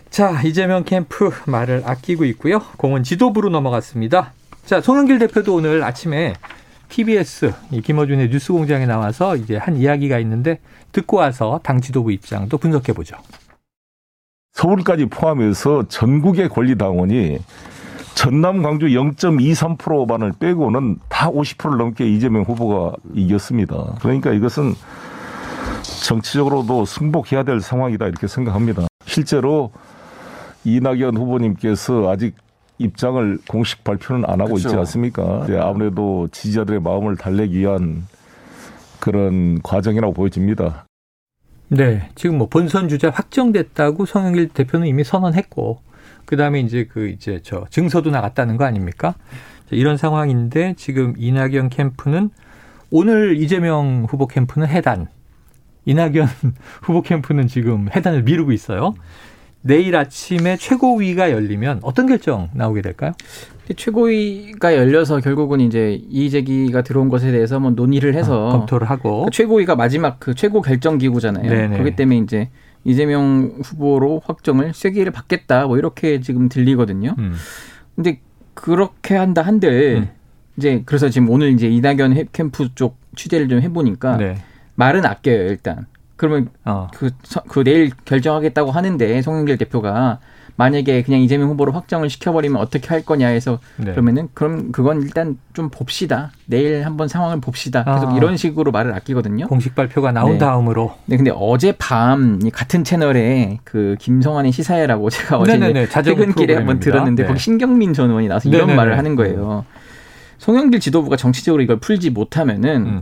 자, 0.10 0.42
이재명 0.42 0.84
캠프 0.84 1.32
말을 1.46 1.84
아끼고 1.86 2.26
있고요. 2.26 2.60
공은 2.78 3.04
지도부로 3.04 3.50
넘어갔습니다. 3.50 4.34
자, 4.66 4.82
송영길 4.82 5.20
대표도 5.20 5.54
오늘 5.54 5.84
아침에 5.84 6.34
TBS 6.90 7.54
김어준의 7.84 8.30
뉴스공장에 8.30 8.88
나와서 8.88 9.36
이제 9.36 9.56
한 9.56 9.78
이야기가 9.78 10.18
있는데 10.20 10.60
듣고 10.92 11.18
와서 11.18 11.60
당 11.64 11.80
지도부 11.80 12.12
입장도 12.12 12.58
분석해 12.58 12.94
보죠. 12.94 13.16
서울까지 14.54 15.06
포함해서 15.06 15.88
전국의 15.88 16.50
권리당원이 16.50 17.40
전남 18.16 18.62
광주 18.62 18.88
0.23%만을 18.88 20.34
빼고는 20.38 20.98
다 21.08 21.30
50%를 21.30 21.78
넘게 21.78 22.06
이재명 22.10 22.44
후보가 22.44 22.98
이겼습니다. 23.14 23.96
그러니까 24.02 24.34
이것은 24.34 24.74
정치적으로도 26.04 26.84
승복해야 26.86 27.44
될 27.44 27.62
상황이다 27.62 28.08
이렇게 28.08 28.28
생각합니다. 28.28 28.88
실제로 29.06 29.72
이낙연 30.66 31.16
후보님께서 31.16 32.10
아직 32.10 32.36
입장을 32.78 33.40
공식 33.48 33.84
발표는 33.86 34.26
안 34.26 34.42
하고 34.42 34.56
그렇죠. 34.56 34.70
있지 34.70 34.78
않습니까? 34.78 35.48
아무래도 35.62 36.28
지지자들의 36.32 36.82
마음을 36.82 37.16
달래기 37.16 37.60
위한 37.60 38.06
그런 39.00 39.62
과정이라고 39.62 40.14
보여집니다. 40.14 40.86
네. 41.70 42.10
지금 42.16 42.38
뭐 42.40 42.48
본선 42.50 42.90
주자 42.90 43.10
확정됐다고 43.12 44.06
성영길 44.06 44.50
대표는 44.50 44.88
이미 44.88 45.04
선언했고, 45.04 45.82
그 46.26 46.36
다음에 46.36 46.60
이제 46.60 46.88
그 46.92 47.10
이제 47.10 47.40
저 47.44 47.66
증서도 47.70 48.10
나갔다는 48.10 48.58
거 48.58 48.66
아닙니까? 48.66 49.16
이런 49.70 49.98
상황인데 49.98 50.74
지금 50.78 51.14
이낙연 51.18 51.70
캠프는 51.70 52.32
오늘 52.90 53.38
이재명 53.38 54.06
후보 54.10 54.28
캠프는 54.28 54.68
해단, 54.68 55.08
이낙연 55.86 56.28
후보 56.82 57.04
캠프는 57.04 57.48
지금 57.48 57.88
해단을 57.96 58.24
미루고 58.24 58.52
있어요. 58.52 58.96
내일 59.62 59.96
아침에 59.96 60.58
최고위가 60.58 61.32
열리면 61.32 61.80
어떤 61.84 62.08
결정 62.08 62.50
나오게 62.54 62.82
될까요? 62.82 63.12
최고위가 63.76 64.76
열려서 64.76 65.20
결국은 65.20 65.60
이제 65.60 66.02
이의 66.10 66.30
제기가 66.32 66.82
들어온 66.82 67.10
것에 67.10 67.32
대해서 67.32 67.60
뭐 67.60 67.72
논의를 67.72 68.16
해서 68.16 68.48
어, 68.48 68.52
검토를 68.52 68.90
하고 68.90 69.26
그 69.26 69.32
최고위가 69.32 69.76
마지막 69.76 70.20
그 70.20 70.34
최고 70.34 70.62
결정 70.62 70.98
기구잖아요. 70.98 71.48
네네. 71.48 71.78
그렇기 71.78 71.96
때문에 71.96 72.20
이제 72.20 72.50
이재명 72.84 73.60
후보로 73.64 74.22
확정을 74.26 74.74
쐐기를 74.74 75.12
받겠다 75.12 75.68
뭐 75.68 75.78
이렇게 75.78 76.20
지금 76.22 76.50
들리거든요. 76.50 77.16
음. 77.20 77.36
근데 77.96 78.22
그렇게 78.56 79.16
한다 79.16 79.42
한들 79.42 79.98
음. 79.98 80.10
이제 80.58 80.82
그래서 80.86 81.10
지금 81.10 81.30
오늘 81.30 81.52
이제 81.52 81.68
이낙연 81.68 82.30
캠프 82.32 82.74
쪽 82.74 82.98
취재를 83.16 83.50
좀 83.50 83.62
해보니까 83.62 84.18
네. 84.18 84.38
말은 84.76 85.06
아껴요 85.06 85.44
일단. 85.44 85.86
그러면 86.20 86.50
어. 86.66 86.88
그, 86.94 87.12
그 87.48 87.64
내일 87.64 87.92
결정하겠다고 88.04 88.72
하는데 88.72 89.22
송영길 89.22 89.58
대표가 89.58 90.20
만약에 90.58 91.04
그냥 91.04 91.22
이재명 91.22 91.48
후보로 91.52 91.72
확정을 91.72 92.10
시켜버리면 92.10 92.60
어떻게 92.62 92.90
할 92.90 93.06
거냐 93.06 93.28
해서 93.28 93.60
네. 93.78 93.92
그러면은 93.92 94.28
그럼 94.34 94.74
그건 94.74 95.02
일단 95.02 95.38
좀 95.54 95.70
봅시다. 95.70 96.32
내일 96.46 96.86
한번 96.86 97.08
상황을 97.08 97.40
봅시다. 97.40 97.86
계속 97.86 98.10
아. 98.10 98.18
이런 98.18 98.36
식으로 98.36 98.74
말을 98.74 98.94
아끼거든요. 98.96 99.48
공식 99.48 99.76
발표가 99.76 100.12
나온 100.12 100.34
네. 100.34 100.38
다음으로. 100.38 100.94
네, 101.06 101.16
근데 101.16 101.32
어젯밤 101.34 102.40
같은 102.52 102.84
채널에 102.84 103.60
그 103.64 103.96
김성환의 104.00 104.52
시사회라고 104.52 105.10
제가 105.10 105.38
어제 105.38 105.58
퇴근길에 106.04 106.56
한번 106.56 106.82
들었는데 106.82 107.24
네. 107.24 107.28
거기 107.28 107.40
신경민 107.40 107.94
전 107.94 108.10
의원이 108.10 108.28
나와서 108.28 108.50
이런 108.50 108.76
말을 108.76 108.98
하는 108.98 109.16
거예요. 109.16 109.64
송영길 110.40 110.82
지도부가 110.82 111.16
정치적으로 111.16 111.64
이걸 111.64 111.80
풀지 111.80 112.10
못하면은 112.10 112.86
음. 112.86 113.02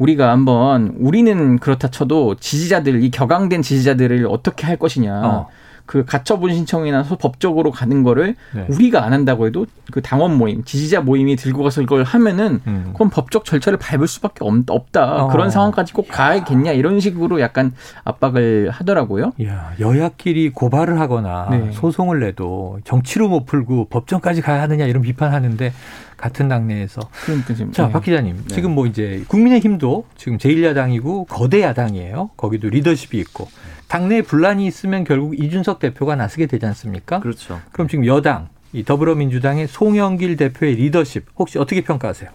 우리가 0.00 0.30
한번 0.30 0.94
우리는 0.98 1.58
그렇다 1.58 1.88
쳐도 1.88 2.36
지지자들 2.36 3.04
이 3.04 3.10
격앙된 3.10 3.60
지지자들을 3.60 4.26
어떻게 4.28 4.66
할 4.66 4.76
것이냐. 4.76 5.20
어. 5.24 5.48
그 5.90 6.04
가처분 6.04 6.54
신청이나 6.54 7.02
법적으로 7.02 7.72
가는 7.72 8.04
거를 8.04 8.36
네. 8.54 8.64
우리가 8.68 9.02
안 9.02 9.12
한다고 9.12 9.48
해도 9.48 9.66
그 9.90 10.00
당원 10.00 10.38
모임, 10.38 10.62
지지자 10.62 11.00
모임이 11.00 11.34
들고 11.34 11.64
가서 11.64 11.82
이걸 11.82 12.04
하면은 12.04 12.60
음. 12.68 12.90
그건 12.92 13.10
법적 13.10 13.44
절차를 13.44 13.76
밟을 13.76 14.06
수밖에 14.06 14.44
없, 14.44 14.92
다 14.92 15.24
어. 15.24 15.28
그런 15.28 15.50
상황까지 15.50 15.92
꼭 15.92 16.06
가야겠냐 16.08 16.70
이런 16.72 17.00
식으로 17.00 17.40
약간 17.40 17.72
압박을 18.04 18.70
하더라고요. 18.70 19.32
야, 19.44 19.72
여야끼리 19.80 20.50
고발을 20.50 21.00
하거나 21.00 21.48
네. 21.50 21.72
소송을 21.72 22.20
내도 22.20 22.78
정치로 22.84 23.28
못 23.28 23.44
풀고 23.44 23.88
법정까지 23.90 24.42
가야 24.42 24.62
하느냐 24.62 24.84
이런 24.84 25.02
비판하는데 25.02 25.72
같은 26.20 26.48
당내에서. 26.48 27.00
그러니까 27.24 27.54
지금 27.54 27.72
자, 27.72 27.86
네. 27.86 27.92
박 27.92 28.04
기자님. 28.04 28.36
네. 28.36 28.54
지금 28.54 28.72
뭐 28.72 28.86
이제 28.86 29.24
국민의힘도 29.28 30.04
지금 30.16 30.36
제1야당이고 30.36 31.26
거대 31.28 31.62
야당이에요. 31.62 32.30
거기도 32.36 32.68
리더십이 32.68 33.18
있고 33.20 33.48
당내 33.88 34.22
분란이 34.22 34.66
있으면 34.66 35.04
결국 35.04 35.38
이준석 35.38 35.78
대표가 35.78 36.16
나서게 36.16 36.46
되지 36.46 36.66
않습니까? 36.66 37.20
그렇죠. 37.20 37.60
그럼 37.72 37.88
지금 37.88 38.04
여당 38.06 38.48
이 38.72 38.84
더불어민주당의 38.84 39.66
송영길 39.66 40.36
대표의 40.36 40.76
리더십 40.76 41.24
혹시 41.36 41.58
어떻게 41.58 41.80
평가하세요? 41.80 42.30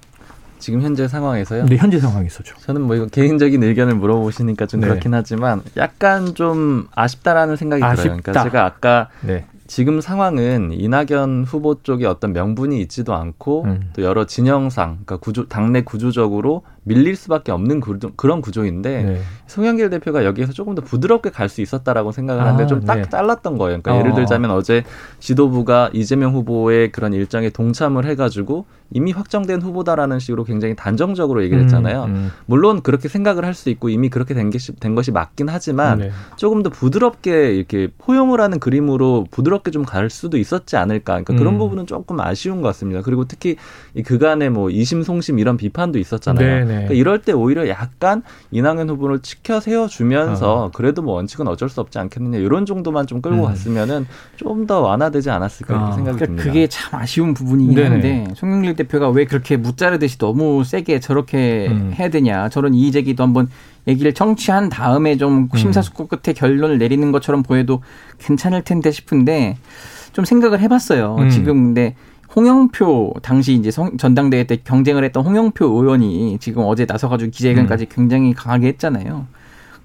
지금 0.57 0.81
현재 0.81 1.07
상황에서요? 1.07 1.65
네, 1.65 1.77
현재 1.77 1.99
상황에서죠. 1.99 2.55
저는 2.59 2.81
뭐 2.81 2.95
이거 2.95 3.05
개인적인 3.05 3.61
의견을 3.61 3.93
물어보시니까 3.95 4.65
좀 4.65 4.79
네. 4.79 4.87
그렇긴 4.87 5.13
하지만 5.13 5.61
약간 5.77 6.33
좀 6.33 6.87
아쉽다라는 6.95 7.55
생각이 7.55 7.83
아쉽다. 7.83 8.01
들어요. 8.01 8.19
그러니까 8.21 8.43
제가 8.43 8.65
아까 8.65 9.09
네. 9.21 9.45
지금 9.67 9.99
상황은 9.99 10.71
이낙연 10.73 11.45
후보 11.45 11.81
쪽에 11.81 12.05
어떤 12.05 12.33
명분이 12.33 12.79
있지도 12.81 13.15
않고 13.15 13.63
음. 13.63 13.89
또 13.93 14.03
여러 14.03 14.25
진영상, 14.25 14.91
그러니까 15.05 15.17
구조, 15.17 15.47
당내 15.47 15.81
구조적으로 15.81 16.63
밀릴 16.85 17.15
수밖에 17.15 17.51
없는 17.51 17.79
구조, 17.81 18.11
그런 18.15 18.41
구조인데 18.41 19.03
네. 19.03 19.21
송영길 19.47 19.89
대표가 19.89 20.23
여기에서 20.23 20.53
조금 20.53 20.75
더 20.75 20.81
부드럽게 20.81 21.29
갈 21.31 21.49
수 21.49 21.61
있었다라고 21.61 22.11
생각을 22.11 22.41
하는데 22.43 22.63
아, 22.63 22.67
좀딱 22.67 22.97
네. 22.97 23.09
잘랐던 23.09 23.57
거예요. 23.59 23.79
그러니까 23.81 23.93
어. 23.93 23.99
예를 23.99 24.15
들자면 24.15 24.51
어제 24.51 24.83
지도부가 25.19 25.89
이재명 25.93 26.33
후보의 26.33 26.91
그런 26.91 27.13
일정에 27.13 27.49
동참을 27.49 28.05
해가지고 28.05 28.65
이미 28.91 29.11
확정된 29.11 29.61
후보다라는 29.61 30.19
식으로 30.19 30.43
굉장히 30.43 30.75
단정적으로 30.75 31.43
얘기를 31.43 31.61
음, 31.61 31.65
했잖아요. 31.65 32.03
음, 32.05 32.09
음. 32.15 32.31
물론 32.45 32.81
그렇게 32.81 33.07
생각을 33.07 33.43
할 33.45 33.55
수 33.55 33.69
있고 33.69 33.87
이미 33.89 34.09
그렇게 34.09 34.33
된, 34.33 34.49
게, 34.49 34.59
된 34.79 34.95
것이 34.95 35.11
맞긴 35.11 35.47
하지만 35.49 35.99
네. 35.99 36.11
조금 36.35 36.61
더 36.61 36.69
부드럽게 36.69 37.55
이렇게 37.55 37.87
포용을 37.97 38.41
하는 38.41 38.59
그림으로 38.59 39.25
부드럽게 39.31 39.71
좀 39.71 39.85
갈 39.85 40.09
수도 40.09 40.37
있었지 40.37 40.75
않을까. 40.77 41.13
그러니까 41.21 41.35
그런 41.35 41.53
음. 41.53 41.59
부분은 41.59 41.85
조금 41.87 42.19
아쉬운 42.19 42.61
것 42.61 42.67
같습니다. 42.69 43.01
그리고 43.01 43.25
특히 43.25 43.55
이 43.93 44.03
그간에 44.03 44.49
뭐 44.49 44.69
이심송심 44.69 45.39
이런 45.39 45.55
비판도 45.57 45.99
있었잖아요. 45.99 46.65
네 46.65 46.65
네. 46.65 46.74
네. 46.75 46.85
그러니까 46.85 46.93
이럴 46.95 47.21
때 47.21 47.31
오히려 47.31 47.67
약간 47.69 48.21
이낙연 48.51 48.89
후보를 48.89 49.19
치켜 49.19 49.59
세워주면서 49.59 50.65
어. 50.65 50.71
그래도 50.73 51.01
뭐 51.01 51.15
원칙은 51.15 51.47
어쩔 51.47 51.69
수 51.69 51.81
없지 51.81 51.97
않겠느냐 51.99 52.37
이런 52.39 52.65
정도만 52.65 53.07
좀 53.07 53.21
끌고 53.21 53.43
음. 53.43 53.47
갔으면은 53.47 54.05
좀 54.35 54.65
더 54.65 54.81
완화되지 54.81 55.29
않았을까 55.29 55.75
이렇게 55.75 55.91
어. 55.91 55.95
생각이 55.95 56.17
그러니까 56.17 56.25
듭니다. 56.25 56.43
그게 56.43 56.67
참 56.67 56.99
아쉬운 56.99 57.33
부분이긴 57.35 57.75
네네. 57.75 57.89
한데 57.89 58.33
송영길 58.35 58.75
대표가 58.75 59.09
왜 59.09 59.25
그렇게 59.25 59.57
무자르듯이 59.57 60.17
너무 60.17 60.63
세게 60.63 61.01
저렇게 61.01 61.67
음. 61.69 61.93
해야 61.93 62.09
되냐 62.09 62.49
저런 62.49 62.73
이의 62.73 62.91
제기도 62.91 63.21
한번 63.21 63.47
얘기를 63.87 64.13
청취한 64.13 64.69
다음에 64.69 65.17
좀 65.17 65.49
음. 65.53 65.57
심사숙고 65.57 66.07
끝에 66.07 66.33
결론을 66.33 66.79
내리는 66.79 67.11
것처럼 67.11 67.43
보여도 67.43 67.83
괜찮을 68.17 68.63
텐데 68.63 68.89
싶은데 68.89 69.57
좀 70.13 70.25
생각을 70.25 70.59
해봤어요. 70.61 71.17
음. 71.19 71.29
지금 71.29 71.65
근데 71.65 71.95
홍영표 72.35 73.13
당시 73.21 73.53
이제 73.53 73.71
전당대회 73.71 74.43
때 74.45 74.57
경쟁을 74.57 75.03
했던 75.03 75.25
홍영표 75.25 75.65
의원이 75.65 76.37
지금 76.39 76.63
어제 76.65 76.85
나서가지고 76.85 77.31
기자회견까지 77.31 77.85
음. 77.85 77.89
굉장히 77.89 78.33
강하게 78.33 78.67
했잖아요. 78.67 79.27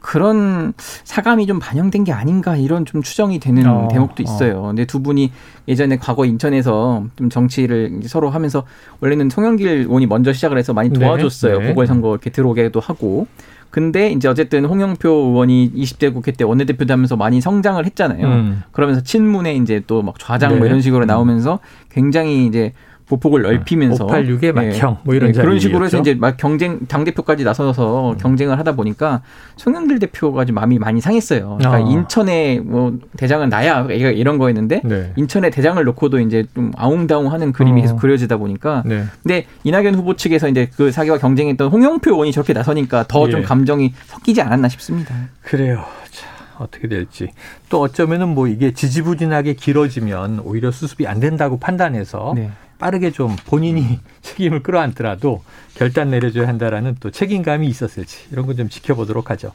그런 0.00 0.72
사감이 1.04 1.46
좀 1.46 1.58
반영된 1.58 2.04
게 2.04 2.12
아닌가 2.12 2.56
이런 2.56 2.84
좀 2.84 3.02
추정이 3.02 3.38
되는 3.38 3.66
어, 3.66 3.88
대목도 3.90 4.22
어. 4.22 4.24
있어요. 4.24 4.58
어. 4.64 4.66
근데 4.68 4.84
두 4.84 5.02
분이 5.02 5.30
예전에 5.68 5.96
과거 5.98 6.24
인천에서 6.24 7.04
좀 7.16 7.30
정치를 7.30 8.00
서로 8.04 8.30
하면서 8.30 8.64
원래는 9.00 9.30
송영길 9.30 9.68
의원이 9.68 10.06
먼저 10.06 10.32
시작을 10.32 10.58
해서 10.58 10.72
많이 10.72 10.88
네. 10.90 10.98
도와줬어요. 10.98 11.58
네, 11.58 11.64
네. 11.66 11.74
보궐선거 11.74 12.10
이렇게 12.12 12.30
들어오게도 12.30 12.80
하고. 12.80 13.26
근데 13.70 14.10
이제 14.10 14.26
어쨌든 14.26 14.64
홍영표 14.64 15.08
의원이 15.08 15.72
20대 15.76 16.12
국회 16.12 16.32
때 16.32 16.42
원내대표 16.42 16.86
되면서 16.86 17.14
많이 17.16 17.40
성장을 17.40 17.84
했잖아요. 17.86 18.26
음. 18.26 18.62
그러면서 18.72 19.00
친문에 19.02 19.54
이제 19.54 19.80
또 19.86 20.02
막 20.02 20.18
좌장 20.18 20.48
뭐 20.50 20.54
네. 20.56 20.58
뭐 20.60 20.66
이런 20.66 20.80
식으로 20.80 21.04
나오면서 21.04 21.60
굉장히 21.88 22.46
이제 22.46 22.72
보폭을 23.10 23.42
넓히면서 23.42 24.06
586의 24.06 24.52
막형 24.52 24.98
뭐 25.02 25.14
이런 25.14 25.32
네, 25.32 25.40
그런 25.40 25.58
식으로 25.58 25.84
해서 25.84 25.98
이제 25.98 26.14
막 26.14 26.36
경쟁 26.36 26.86
당 26.86 27.02
대표까지 27.02 27.42
나서서 27.42 28.12
음. 28.12 28.18
경쟁을 28.18 28.56
하다 28.58 28.76
보니까 28.76 29.22
송영길 29.56 29.98
대표가 29.98 30.44
좀 30.44 30.54
마음이 30.54 30.78
많이 30.78 31.00
상했어요. 31.00 31.58
그러니까 31.58 31.74
아. 31.74 31.90
인천에 31.90 32.60
뭐 32.60 32.96
대장은 33.16 33.48
나야 33.48 33.86
이런 33.90 34.38
거였는데 34.38 34.82
네. 34.84 35.12
인천에 35.16 35.50
대장을 35.50 35.82
놓고도 35.82 36.20
이제 36.20 36.44
좀 36.54 36.70
아웅다웅하는 36.76 37.52
그림이 37.52 37.80
어. 37.80 37.82
계속 37.82 37.96
그려지다 37.96 38.36
보니까 38.36 38.84
네. 38.86 39.04
근데 39.22 39.46
이낙연 39.64 39.96
후보 39.96 40.14
측에서 40.14 40.48
이제 40.48 40.68
그 40.76 40.92
사기와 40.92 41.18
경쟁했던 41.18 41.68
홍영표 41.68 42.12
의원이 42.12 42.30
저렇게 42.30 42.52
나서니까 42.52 43.06
더좀 43.08 43.40
예. 43.40 43.44
감정이 43.44 43.92
섞이지 44.06 44.40
않았나 44.40 44.68
싶습니다. 44.68 45.14
그래요. 45.42 45.84
자, 46.12 46.28
어떻게 46.60 46.86
될지 46.86 47.30
또 47.68 47.80
어쩌면은 47.80 48.28
뭐 48.28 48.46
이게 48.46 48.72
지지부진하게 48.72 49.54
길어지면 49.54 50.42
오히려 50.44 50.70
수습이 50.70 51.08
안 51.08 51.18
된다고 51.18 51.58
판단해서 51.58 52.34
네. 52.36 52.50
빠르게 52.80 53.10
좀 53.12 53.36
본인이 53.46 54.00
책임을 54.22 54.62
끌어안더라도 54.62 55.42
결단 55.74 56.10
내려줘야 56.10 56.48
한다라는 56.48 56.96
또 57.00 57.10
책임감이 57.10 57.66
있었을지 57.68 58.26
이런 58.32 58.46
건 58.46 58.56
좀 58.56 58.68
지켜보도록 58.68 59.30
하죠. 59.30 59.52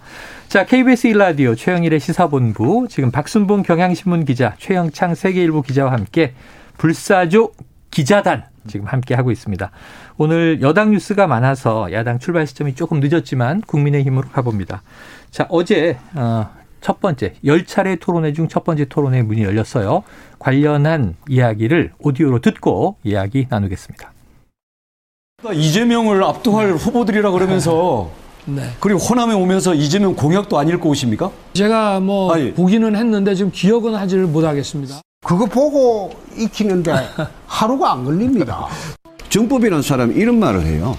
자, 0.47 0.65
KBS 0.65 1.07
일라디오 1.07 1.53
최영일의 1.55 1.99
시사본부 1.99 2.87
지금 2.89 3.11
박순봉 3.11 3.63
경향신문 3.63 4.23
기자 4.25 4.55
최영창 4.57 5.15
세계일보 5.15 5.63
기자와 5.63 5.91
함께 5.91 6.33
불사조 6.77 7.51
기자단 7.91 8.45
지금 8.67 8.85
함께 8.87 9.13
하고 9.15 9.31
있습니다. 9.31 9.69
오늘 10.17 10.61
여당 10.61 10.91
뉴스가 10.91 11.27
많아서 11.27 11.91
야당 11.91 12.19
출발 12.19 12.47
시점이 12.47 12.73
조금 12.75 12.99
늦었지만 12.99 13.61
국민의힘으로 13.61 14.29
가봅니다. 14.29 14.81
자, 15.29 15.45
어제 15.49 15.97
어, 16.15 16.49
첫 16.81 16.99
번째 17.01 17.33
열 17.45 17.65
차례 17.65 17.95
토론회 17.97 18.33
중 18.33 18.47
첫 18.47 18.63
번째 18.63 18.85
토론회 18.85 19.21
문이 19.21 19.43
열렸어요. 19.43 20.03
관련한 20.45 21.15
이야기를 21.27 21.93
오디오로 21.97 22.37
듣고 22.37 22.97
이야기 23.03 23.47
나누겠습니다. 23.49 24.13
이재명을 25.51 26.23
압도할 26.23 26.73
후보들이라 26.73 27.31
그러면서 27.31 28.11
네. 28.45 28.61
그리고 28.79 28.99
호남에 28.99 29.33
오면서 29.33 29.73
이재명 29.73 30.15
공약도 30.15 30.59
안 30.59 30.69
읽고 30.69 30.89
오십니까? 30.89 31.31
제가 31.53 31.99
뭐 31.99 32.31
아니. 32.31 32.53
보기는 32.53 32.95
했는데 32.95 33.33
지금 33.33 33.51
기억은 33.51 33.95
하지를 33.95 34.27
못하겠습니다. 34.27 35.01
그거 35.25 35.47
보고 35.47 36.13
익히는데 36.37 36.93
하루가 37.47 37.93
안 37.93 38.05
걸립니다. 38.05 38.67
정법이라는 39.29 39.81
사람이 39.81 40.13
이런 40.13 40.37
말을 40.37 40.63
해요. 40.63 40.95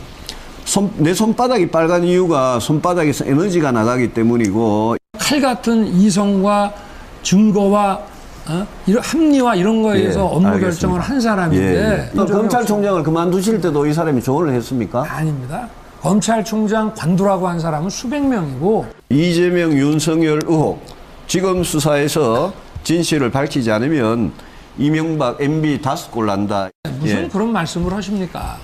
손, 0.65 0.91
내 0.97 1.15
손바닥이 1.15 1.71
빨간 1.71 2.03
이유가 2.03 2.59
손바닥에서 2.59 3.27
에너지가 3.27 3.71
나가기 3.71 4.13
때문이고 4.13 4.97
칼 5.17 5.41
같은 5.41 5.87
이성과 5.87 6.75
증거와 7.23 8.16
어? 8.49 8.67
이런 8.87 9.03
합리화 9.03 9.55
이런 9.57 9.83
거에 9.83 9.99
대해서 9.99 10.21
예, 10.21 10.25
업무 10.25 10.49
알겠습니다. 10.49 10.69
결정을 10.69 11.01
한 11.01 11.21
사람인데 11.21 12.11
예. 12.15 12.17
검찰총장을 12.17 13.03
그만두실 13.03 13.61
때도 13.61 13.87
이 13.87 13.93
사람이 13.93 14.23
조언을 14.23 14.53
했습니까? 14.55 15.05
아닙니다. 15.09 15.69
검찰총장 16.01 16.95
관두라고 16.95 17.49
한 17.49 17.59
사람은 17.59 17.91
수백 17.91 18.21
명이고 18.25 18.87
이재명 19.11 19.73
윤석열 19.73 20.41
의혹 20.47 20.81
지금 21.27 21.65
수사에서 21.65 22.53
진실을 22.85 23.31
밝히지 23.31 23.73
않으면 23.73 24.33
이명박 24.79 25.41
MB 25.41 25.81
다섯 25.83 26.11
골 26.13 26.27
난다. 26.27 26.69
무슨 27.01 27.25
예. 27.25 27.29
그런 27.29 27.53
말씀을 27.53 27.93
하십니까? 27.93 28.59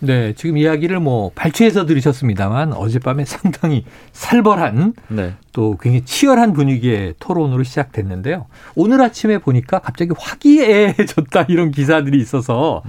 네, 0.00 0.32
지금 0.34 0.56
이야기를 0.56 0.98
뭐 1.00 1.30
발췌해서 1.34 1.84
들으셨습니다만 1.84 2.72
어젯밤에 2.72 3.24
상당히 3.26 3.84
살벌한 4.12 4.94
네. 5.08 5.34
또 5.52 5.76
굉장히 5.78 6.04
치열한 6.04 6.54
분위기의 6.54 7.14
토론으로 7.18 7.62
시작됐는데요. 7.62 8.46
오늘 8.74 9.02
아침에 9.02 9.38
보니까 9.38 9.78
갑자기 9.80 10.12
화기애애해졌다 10.18 11.46
이런 11.48 11.70
기사들이 11.70 12.18
있어서 12.18 12.82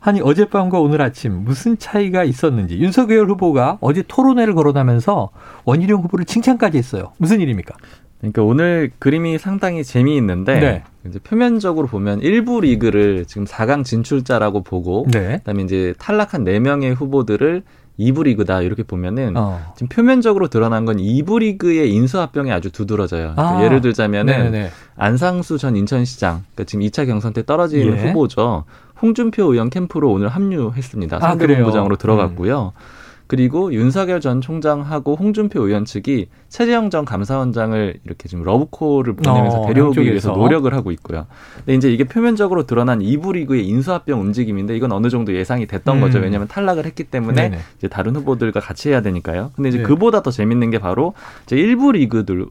아니 0.00 0.20
어젯밤과 0.20 0.80
오늘 0.80 1.02
아침 1.02 1.44
무슨 1.44 1.78
차이가 1.78 2.24
있었는지 2.24 2.78
윤석열 2.78 3.28
후보가 3.28 3.78
어제 3.80 4.02
토론회를 4.06 4.54
거론하면서 4.54 5.30
원희룡 5.64 6.02
후보를 6.02 6.24
칭찬까지 6.24 6.78
했어요. 6.78 7.12
무슨 7.18 7.40
일입니까? 7.40 7.74
그러니까 8.20 8.42
오늘 8.42 8.90
그림이 8.98 9.38
상당히 9.38 9.82
재미있는데 9.82 10.60
네. 10.60 10.82
이제 11.06 11.18
표면적으로 11.18 11.86
보면 11.86 12.20
일부 12.20 12.60
리그를 12.60 13.24
지금 13.26 13.46
4강 13.46 13.84
진출자라고 13.84 14.62
보고 14.62 15.06
네. 15.10 15.38
그다음에 15.38 15.62
이제 15.62 15.94
탈락한 15.98 16.44
4명의 16.44 16.94
후보들을 16.94 17.62
2부 17.98 18.24
리그다 18.24 18.62
이렇게 18.62 18.82
보면은 18.82 19.36
어. 19.36 19.72
지금 19.74 19.88
표면적으로 19.88 20.48
드러난 20.48 20.84
건 20.84 20.96
2부 20.96 21.40
리그의 21.40 21.92
인수합병이 21.92 22.50
아주 22.50 22.70
두드러져요. 22.70 23.32
그러니까 23.34 23.58
아. 23.58 23.64
예를 23.64 23.80
들자면은 23.80 24.50
네네. 24.50 24.70
안상수 24.96 25.58
전 25.58 25.76
인천시장 25.76 26.44
그러니까 26.54 26.64
지금 26.64 26.84
2차 26.84 27.06
경선 27.06 27.32
때 27.32 27.44
떨어진 27.44 27.80
예. 27.86 28.08
후보죠. 28.08 28.64
홍준표 29.00 29.52
의원 29.52 29.70
캠프로 29.70 30.10
오늘 30.10 30.28
합류했습니다. 30.28 31.20
상대본부장으로 31.20 31.94
아, 31.94 31.98
들어갔고요. 31.98 32.72
음. 32.76 32.99
그리고 33.30 33.72
윤석열 33.72 34.20
전 34.20 34.40
총장하고 34.40 35.14
홍준표 35.14 35.64
의원 35.64 35.84
측이 35.84 36.26
최재형 36.48 36.90
전 36.90 37.04
감사원장을 37.04 38.00
이렇게 38.04 38.28
지금 38.28 38.42
러브콜을 38.42 39.14
보내면서 39.14 39.60
어, 39.60 39.66
데려오기 39.68 40.02
위해서 40.02 40.32
노력을 40.32 40.74
하고 40.74 40.90
있고요. 40.90 41.28
근데 41.58 41.76
이제 41.76 41.92
이게 41.92 42.02
표면적으로 42.02 42.66
드러난 42.66 42.98
2부 42.98 43.34
리그의 43.34 43.68
인수합병 43.68 44.20
움직임인데 44.20 44.74
이건 44.74 44.90
어느 44.90 45.10
정도 45.10 45.32
예상이 45.32 45.68
됐던 45.68 45.98
음. 45.98 46.00
거죠. 46.00 46.18
왜냐하면 46.18 46.48
탈락을 46.48 46.86
했기 46.86 47.04
때문에 47.04 47.50
네네. 47.50 47.58
이제 47.78 47.86
다른 47.86 48.16
후보들과 48.16 48.58
같이 48.58 48.88
해야 48.88 49.00
되니까요. 49.00 49.52
근데 49.54 49.68
이제 49.68 49.78
네. 49.78 49.84
그보다 49.84 50.22
더 50.22 50.32
재밌는 50.32 50.70
게 50.70 50.80
바로 50.80 51.14
이제 51.46 51.54
일부 51.54 51.92
리그들 51.92 52.46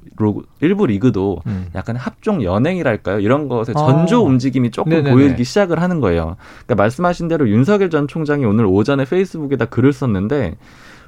일부 0.61 0.85
리그도 0.85 1.41
음. 1.45 1.67
약간 1.75 1.97
합종 1.97 2.41
연행이랄까요? 2.41 3.19
이런 3.19 3.49
것에 3.49 3.73
전조 3.73 4.19
아. 4.19 4.21
움직임이 4.21 4.71
조금 4.71 4.91
네네네. 4.91 5.11
보이기 5.11 5.43
시작을 5.43 5.81
하는 5.81 5.99
거예요. 5.99 6.37
그러니까 6.65 6.75
말씀하신 6.75 7.27
대로 7.27 7.49
윤석열 7.49 7.89
전 7.89 8.07
총장이 8.07 8.45
오늘 8.45 8.65
오전에 8.65 9.03
페이스북에다 9.03 9.65
글을 9.65 9.91
썼는데 9.91 10.55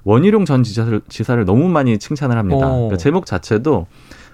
원희룡 0.04 0.46
전 0.46 0.64
지사를, 0.64 1.02
지사를 1.08 1.44
너무 1.46 1.68
많이 1.70 1.98
칭찬을 1.98 2.38
합니다. 2.38 2.68
어. 2.68 2.72
그러니까 2.72 2.98
제목 2.98 3.26
자체도 3.26 3.88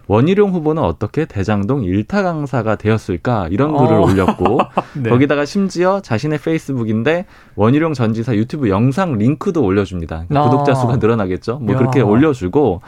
원희룡 0.07 0.53
후보는 0.53 0.81
어떻게 0.81 1.25
대장동 1.25 1.83
일타 1.83 2.23
강사가 2.23 2.75
되었을까 2.75 3.49
이런 3.51 3.75
글을 3.75 3.93
어. 3.97 4.01
올렸고 4.03 4.59
네. 5.03 5.09
거기다가 5.09 5.43
심지어 5.45 5.99
자신의 6.01 6.39
페이스북인데 6.39 7.25
원희룡 7.55 7.93
전 7.93 8.13
지사 8.13 8.33
유튜브 8.35 8.69
영상 8.69 9.17
링크도 9.17 9.61
올려줍니다. 9.61 10.25
그러니까 10.27 10.39
아. 10.39 10.49
구독자 10.49 10.73
수가 10.75 10.95
늘어나겠죠. 10.97 11.59
뭐 11.59 11.75
야. 11.75 11.77
그렇게 11.77 12.01
올려주고 12.01 12.81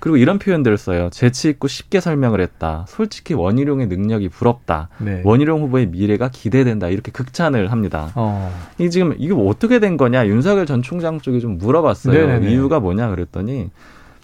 그리고 0.00 0.16
이런 0.16 0.38
표현들을 0.38 0.76
써요. 0.78 1.08
재치 1.10 1.48
있고 1.50 1.68
쉽게 1.68 2.00
설명을 2.00 2.40
했다. 2.40 2.84
솔직히 2.88 3.34
원희룡의 3.34 3.86
능력이 3.88 4.28
부럽다. 4.28 4.88
네. 4.98 5.22
원희룡 5.24 5.62
후보의 5.62 5.86
미래가 5.86 6.28
기대된다. 6.28 6.88
이렇게 6.88 7.10
극찬을 7.12 7.72
합니다. 7.72 8.12
어. 8.14 8.52
이 8.78 8.90
지금 8.90 9.14
이게 9.18 9.34
뭐 9.34 9.48
어떻게 9.50 9.78
된 9.78 9.96
거냐? 9.96 10.26
윤석열 10.26 10.66
전 10.66 10.82
총장 10.82 11.20
쪽에 11.20 11.40
좀 11.40 11.58
물어봤어요. 11.58 12.26
네네네. 12.26 12.52
이유가 12.52 12.80
뭐냐 12.80 13.10
그랬더니 13.10 13.70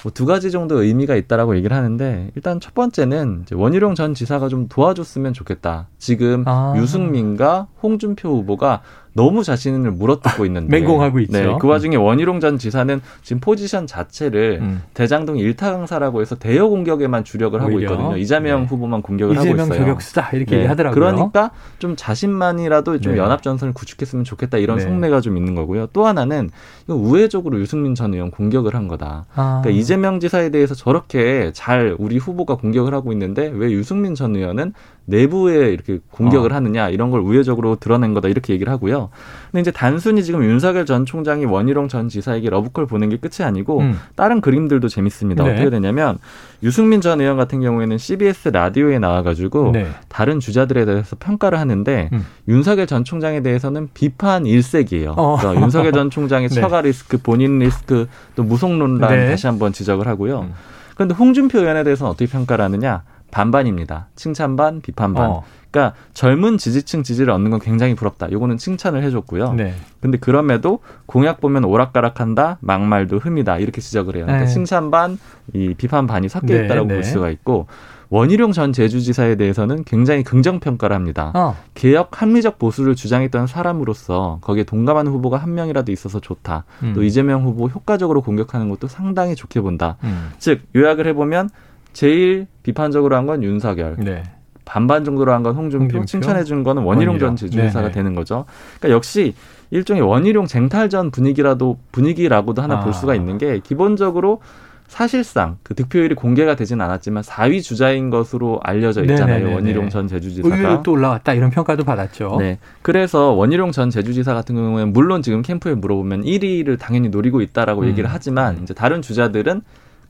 뭐두 0.04 0.26
가지 0.26 0.50
정도 0.50 0.82
의미가 0.82 1.14
있다라고 1.14 1.56
얘기를 1.56 1.76
하는데 1.76 2.30
일단 2.34 2.60
첫 2.60 2.74
번째는 2.74 3.46
원희룡 3.52 3.94
전 3.94 4.14
지사가 4.14 4.48
좀 4.48 4.68
도와줬으면 4.68 5.32
좋겠다. 5.32 5.88
지금 5.98 6.44
아. 6.46 6.74
유승민과 6.76 7.68
홍준표 7.82 8.28
후보가 8.28 8.82
너무 9.14 9.44
자신을 9.44 9.90
물어뜯고 9.90 10.46
있는데 10.46 10.80
맹공하고 10.80 11.20
있죠. 11.20 11.32
네, 11.32 11.56
그 11.60 11.66
와중에 11.66 11.96
원희룡 11.96 12.40
전 12.40 12.56
지사는 12.56 13.00
지금 13.22 13.40
포지션 13.40 13.86
자체를 13.86 14.58
음. 14.62 14.82
대장동 14.94 15.38
일타 15.38 15.72
강사라고 15.72 16.20
해서 16.20 16.34
대여 16.36 16.68
공격에만 16.68 17.24
주력을 17.24 17.60
하고 17.60 17.80
있거든요. 17.80 18.16
이재명 18.16 18.62
네. 18.62 18.66
후보만 18.66 19.02
공격을 19.02 19.36
하고 19.36 19.46
있어요. 19.46 19.62
이재명 19.62 19.78
저격수다 19.78 20.30
이렇게 20.32 20.58
네. 20.58 20.66
하더라고요. 20.66 20.94
그러니까 20.94 21.50
좀 21.78 21.94
자신만이라도 21.96 23.00
좀 23.00 23.12
네. 23.12 23.18
연합 23.18 23.42
전선을 23.42 23.74
구축했으면 23.74 24.24
좋겠다 24.24 24.58
이런 24.58 24.78
네. 24.78 24.84
속내가 24.84 25.20
좀 25.20 25.36
있는 25.36 25.54
거고요. 25.54 25.88
또 25.92 26.06
하나는 26.06 26.50
이거 26.84 26.94
우회적으로 26.94 27.60
유승민 27.60 27.94
전 27.94 28.14
의원 28.14 28.30
공격을 28.30 28.74
한 28.74 28.88
거다. 28.88 29.26
아. 29.34 29.60
그러니까 29.62 29.70
이재명 29.70 30.20
지사에 30.20 30.50
대해서 30.50 30.74
저렇게 30.74 31.50
잘 31.52 31.94
우리 31.98 32.16
후보가 32.16 32.56
공격을 32.56 32.94
하고 32.94 33.12
있는데 33.12 33.50
왜 33.54 33.70
유승민 33.70 34.14
전 34.14 34.34
의원은 34.36 34.72
내부에 35.04 35.72
이렇게 35.72 35.98
공격을 36.10 36.52
어. 36.52 36.56
하느냐 36.56 36.88
이런 36.88 37.10
걸 37.10 37.20
우회적으로 37.20 37.76
드러낸 37.76 38.14
거다 38.14 38.28
이렇게 38.28 38.52
얘기를 38.52 38.72
하고요. 38.72 39.10
근데 39.50 39.60
이제 39.60 39.70
단순히 39.70 40.22
지금 40.22 40.44
윤석열 40.44 40.86
전 40.86 41.04
총장이 41.04 41.44
원희룡 41.44 41.88
전 41.88 42.08
지사에게 42.08 42.50
러브콜 42.50 42.86
보낸 42.86 43.10
게 43.10 43.16
끝이 43.16 43.46
아니고 43.46 43.80
음. 43.80 43.98
다른 44.16 44.40
그림들도 44.40 44.88
재밌습니다. 44.88 45.44
네. 45.44 45.52
어떻게 45.52 45.70
되냐면 45.70 46.18
유승민 46.62 47.00
전 47.00 47.20
의원 47.20 47.36
같은 47.36 47.60
경우에는 47.60 47.98
CBS 47.98 48.48
라디오에 48.48 48.98
나와가지고 48.98 49.72
네. 49.72 49.86
다른 50.08 50.38
주자들에 50.40 50.84
대해서 50.84 51.16
평가를 51.18 51.58
하는데 51.58 52.08
음. 52.12 52.26
윤석열 52.48 52.86
전 52.86 53.04
총장에 53.04 53.42
대해서는 53.42 53.88
비판 53.94 54.46
일색이에요. 54.46 55.14
어. 55.16 55.36
그러니까 55.38 55.62
윤석열 55.62 55.92
전 55.92 56.10
총장의 56.10 56.48
네. 56.50 56.60
처가 56.60 56.82
리스크, 56.82 57.18
본인 57.18 57.58
리스크, 57.58 58.06
또 58.36 58.44
무속 58.44 58.72
논란 58.76 59.10
네. 59.10 59.28
다시 59.28 59.46
한번 59.46 59.72
지적을 59.72 60.06
하고요. 60.06 60.40
음. 60.42 60.52
그런데 60.94 61.14
홍준표 61.14 61.58
의원에 61.58 61.82
대해서는 61.84 62.10
어떻게 62.10 62.30
평가를 62.30 62.64
하느냐? 62.64 63.02
반반입니다. 63.32 64.06
칭찬 64.14 64.54
반, 64.54 64.80
비판 64.80 65.14
반. 65.14 65.30
어. 65.30 65.44
그러니까 65.72 65.96
젊은 66.12 66.58
지지층 66.58 67.02
지지를 67.02 67.32
얻는 67.32 67.50
건 67.50 67.58
굉장히 67.58 67.94
부럽다. 67.94 68.30
요거는 68.30 68.58
칭찬을 68.58 69.02
해줬고요. 69.02 69.54
네. 69.54 69.74
근데 70.00 70.18
그럼에도 70.18 70.80
공약 71.06 71.40
보면 71.40 71.64
오락가락한다, 71.64 72.58
막말도 72.60 73.18
흠이다 73.18 73.58
이렇게 73.58 73.80
지적을 73.80 74.16
해요. 74.16 74.26
그러니까 74.26 74.46
네. 74.46 74.52
칭찬 74.52 74.90
반, 74.90 75.18
이 75.54 75.74
비판 75.74 76.06
반이 76.06 76.28
섞여 76.28 76.54
네, 76.54 76.66
있다라고 76.66 76.88
네, 76.88 76.94
볼 76.94 77.04
수가 77.04 77.30
있고 77.30 77.66
원희룡 78.10 78.52
전 78.52 78.74
제주지사에 78.74 79.36
대해서는 79.36 79.84
굉장히 79.84 80.22
긍정 80.22 80.60
평가를 80.60 80.94
합니다. 80.94 81.32
어. 81.34 81.56
개혁 81.72 82.20
합리적 82.20 82.58
보수를 82.58 82.94
주장했던 82.94 83.46
사람으로서 83.46 84.40
거기에 84.42 84.64
동감하는 84.64 85.10
후보가 85.10 85.38
한 85.38 85.54
명이라도 85.54 85.90
있어서 85.92 86.20
좋다. 86.20 86.64
음. 86.82 86.92
또 86.94 87.02
이재명 87.02 87.42
후보 87.42 87.68
효과적으로 87.68 88.20
공격하는 88.20 88.68
것도 88.68 88.88
상당히 88.88 89.34
좋게 89.34 89.62
본다. 89.62 89.96
음. 90.04 90.30
즉 90.38 90.60
요약을 90.76 91.06
해보면 91.06 91.48
제일 91.92 92.46
비판적으로 92.62 93.16
한 93.16 93.26
건 93.26 93.42
윤석열. 93.42 93.96
네. 93.98 94.22
반반 94.64 95.04
정도로 95.04 95.32
한 95.32 95.42
건 95.42 95.54
홍준표, 95.56 95.98
홍준표? 95.98 96.06
칭찬해 96.06 96.44
준 96.44 96.62
거는 96.62 96.82
원희룡, 96.84 97.18
전 97.18 97.36
제주지사가 97.36 97.90
되는 97.90 98.14
거죠. 98.14 98.44
그러니까 98.78 98.96
역시 98.96 99.34
일종의 99.70 100.02
원희룡 100.02 100.46
쟁탈전 100.46 101.10
분위기라도 101.10 101.78
분위기라고도 101.92 102.62
하나 102.62 102.76
아. 102.78 102.80
볼 102.80 102.92
수가 102.94 103.14
있는 103.14 103.38
게 103.38 103.58
기본적으로 103.60 104.40
사실상 104.86 105.56
그 105.62 105.74
득표율이 105.74 106.14
공개가 106.14 106.54
되지는 106.54 106.84
않았지만 106.84 107.22
4위 107.22 107.62
주자인 107.62 108.10
것으로 108.10 108.60
알려져 108.62 109.00
있잖아요. 109.02 109.36
네네네네. 109.38 109.54
원희룡 109.54 109.88
전 109.88 110.06
제주지사가. 110.06 110.54
의외로 110.54 110.82
또 110.82 110.92
올라왔다 110.92 111.32
이런 111.32 111.48
평가도 111.50 111.84
받았죠. 111.84 112.36
네. 112.38 112.58
그래서 112.82 113.30
원희룡 113.32 113.72
전 113.72 113.88
제주지사 113.88 114.34
같은 114.34 114.54
경우에는 114.54 114.92
물론 114.92 115.22
지금 115.22 115.40
캠프에 115.40 115.74
물어보면 115.74 116.24
1위를 116.24 116.78
당연히 116.78 117.08
노리고 117.08 117.40
있다라고 117.40 117.82
음. 117.82 117.86
얘기를 117.88 118.08
하지만 118.12 118.62
이제 118.62 118.74
다른 118.74 119.00
주자들은 119.00 119.62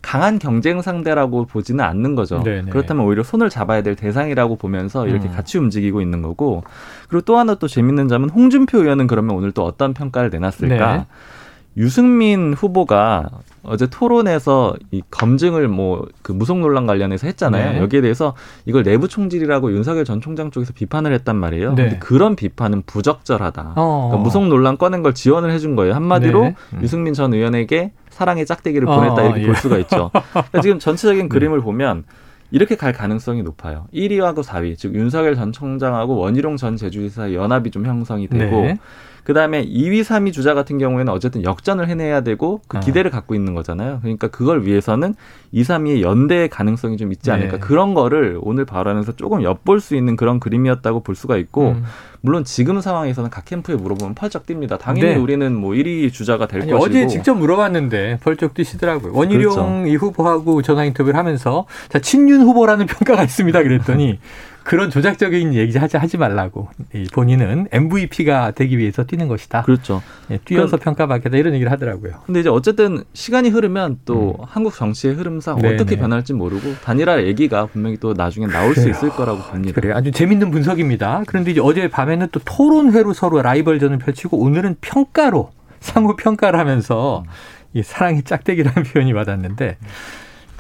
강한 0.03 0.39
경쟁 0.39 0.83
상대라고 0.83 1.47
보지는 1.47 1.85
않는 1.85 2.15
거죠. 2.15 2.43
네네. 2.43 2.71
그렇다면 2.71 3.07
오히려 3.07 3.23
손을 3.23 3.49
잡아야 3.49 3.83
될 3.83 3.95
대상이라고 3.97 4.57
보면서 4.57 5.07
이렇게 5.07 5.29
음. 5.29 5.33
같이 5.33 5.59
움직이고 5.59 6.03
있는 6.03 6.21
거고 6.23 6.65
그리고 7.09 7.25
또 7.25 7.39
하나 7.39 7.55
또 7.55 7.69
재밌는 7.69 8.09
점은 8.09 8.29
홍준표 8.29 8.79
의원은 8.79 9.07
그러면 9.07 9.37
오늘 9.37 9.53
또 9.53 9.65
어떤 9.65 9.95
평가를 9.95 10.31
내놨을까? 10.31 10.97
네. 10.97 11.07
유승민 11.77 12.55
후보가 12.55 13.31
어제 13.63 13.87
토론에서 13.89 14.75
이 14.91 15.03
검증을 15.11 15.69
뭐 15.69 16.07
그 16.23 16.33
무속 16.33 16.59
논란 16.59 16.87
관련해서 16.87 17.27
했잖아요. 17.27 17.73
네. 17.73 17.79
여기에 17.81 18.01
대해서 18.01 18.35
이걸 18.65 18.83
내부 18.85 19.09
총질이라고 19.09 19.73
윤석열 19.73 20.05
전 20.05 20.21
총장 20.21 20.51
쪽에서 20.51 20.73
비판을 20.73 21.13
했단 21.13 21.37
말이에요. 21.37 21.75
네. 21.75 21.83
근데 21.83 21.99
그런 21.99 22.37
비판은 22.37 22.83
부적절하다. 22.87 23.75
어. 23.77 24.09
그러니까 24.11 24.25
무속 24.25 24.47
논란 24.47 24.79
꺼낸 24.79 25.03
걸 25.03 25.13
지원을 25.13 25.51
해준 25.51 25.77
거예요. 25.77 25.95
한마디로 25.95 26.43
네. 26.43 26.55
음. 26.75 26.83
유승민 26.83 27.13
전 27.13 27.35
의원에게 27.35 27.93
사랑의 28.11 28.47
짝대기를 28.47 28.89
어, 28.89 28.97
보냈다 28.97 29.23
이렇게 29.23 29.43
예. 29.43 29.47
볼 29.47 29.57
수가 29.57 29.79
있죠. 29.79 30.11
그러니까 30.33 30.61
지금 30.63 30.79
전체적인 30.79 31.23
네. 31.23 31.29
그림을 31.29 31.61
보면 31.61 32.05
이렇게 32.51 32.77
갈 32.77 32.93
가능성이 32.93 33.43
높아요. 33.43 33.87
1위하고 33.95 34.45
4위, 34.45 34.77
즉 34.77 34.95
윤석열 34.95 35.35
전 35.35 35.53
총장하고 35.53 36.17
원희룡 36.17 36.57
전 36.57 36.77
제주지사 36.77 37.33
연합이 37.33 37.71
좀 37.71 37.87
형성이 37.87 38.29
되고 38.29 38.63
네. 38.63 38.79
그다음에 39.25 39.65
2위, 39.65 40.03
3위 40.03 40.33
주자 40.33 40.55
같은 40.55 40.79
경우에는 40.79 41.13
어쨌든 41.13 41.45
역전을 41.45 41.89
해내야 41.89 42.23
되고 42.23 42.61
그 42.67 42.79
아. 42.79 42.81
기대를 42.81 43.11
아. 43.11 43.13
갖고 43.13 43.35
있는 43.35 43.55
거잖아요. 43.55 44.01
그러니까 44.03 44.29
그걸 44.29 44.67
위해서는 44.67 45.15
2, 45.53 45.63
3위의 45.63 46.01
연대의 46.03 46.49
가능성이 46.49 46.97
좀 46.97 47.13
있지 47.13 47.31
않을까. 47.31 47.53
네. 47.53 47.61
그런 47.61 47.95
거를 47.95 48.39
오늘 48.43 48.65
발언에서 48.65 49.13
조금 49.13 49.43
엿볼 49.43 49.81
수 49.81 49.95
있는 49.95 50.17
그런 50.17 50.41
그림이었다고 50.41 51.01
볼 51.01 51.15
수가 51.15 51.37
있고 51.37 51.71
음. 51.71 51.85
물론 52.21 52.45
지금 52.45 52.81
상황에서는 52.81 53.31
각 53.31 53.45
캠프에 53.45 53.75
물어보면 53.75 54.15
펄쩍 54.15 54.47
뜁니다. 54.47 54.79
당연히 54.79 55.15
네. 55.15 55.17
우리는 55.17 55.55
뭐 55.55 55.73
1위 55.73 56.13
주자가 56.13 56.47
될 56.47 56.63
아니, 56.63 56.71
것이고. 56.71 56.85
어제 56.85 57.07
직접 57.07 57.35
물어봤는데 57.35 58.19
펄쩍 58.23 58.55
뛰시더라고요. 58.55 59.13
원희룡 59.13 59.41
그렇죠. 59.53 59.87
이 59.87 59.97
후보하고 59.97 60.63
전화 60.63 60.85
인터뷰를 60.85 61.19
하면서 61.19 61.67
자 61.89 61.99
친윤 61.99 62.43
후보라는 62.43 62.87
평가가 62.87 63.23
있습니다. 63.25 63.63
그랬더니 63.63 64.19
그런 64.65 64.91
조작적인 64.91 65.55
얘기 65.55 65.77
하지 65.79 65.97
하지 65.97 66.17
말라고. 66.17 66.69
본인은 67.13 67.69
MVP가 67.73 68.53
되기 68.53 68.79
위해서 68.79 69.05
뛰는 69.05 69.29
것이다. 69.29 69.63
그렇죠. 69.63 70.03
예, 70.31 70.39
뛰어서 70.39 70.77
평가받겠다 70.77 71.37
이런 71.37 71.55
얘기를 71.55 71.71
하더라고요. 71.73 72.21
근데 72.27 72.41
이제 72.41 72.49
어쨌든 72.49 73.03
시간이 73.13 73.51
흐르면 73.51 74.01
또 74.05 74.37
음. 74.39 74.45
한국 74.49 74.75
정치의 74.75 75.15
흐름상 75.15 75.57
네네. 75.61 75.75
어떻게 75.75 75.97
변할지 75.97 76.33
모르고 76.33 76.75
단일화 76.85 77.25
얘기가 77.25 77.67
분명히 77.67 77.97
또 77.99 78.15
나중에 78.15 78.47
나올 78.47 78.75
그래요. 78.75 78.85
수 78.85 78.91
있을 78.91 79.11
거라고 79.11 79.41
봅니다. 79.43 79.75
그래요. 79.75 79.95
아주 79.97 80.11
재밌는 80.11 80.51
분석입니다. 80.51 81.25
그런데 81.27 81.51
이제 81.51 81.61
어제 81.61 81.89
밤에는 81.89 82.29
또 82.33 82.41
토론회로 82.45 83.13
서로 83.13 83.43
라이벌전을 83.43 83.99
펼치고 83.99 84.39
오늘은 84.39 84.77
평가로 84.81 85.51
상호 85.81 86.15
평가를 86.17 86.59
하면서 86.59 87.25
이 87.75 87.83
사랑의 87.83 88.23
짝대기라는 88.23 88.85
표현이 88.93 89.13
받았는데 89.13 89.77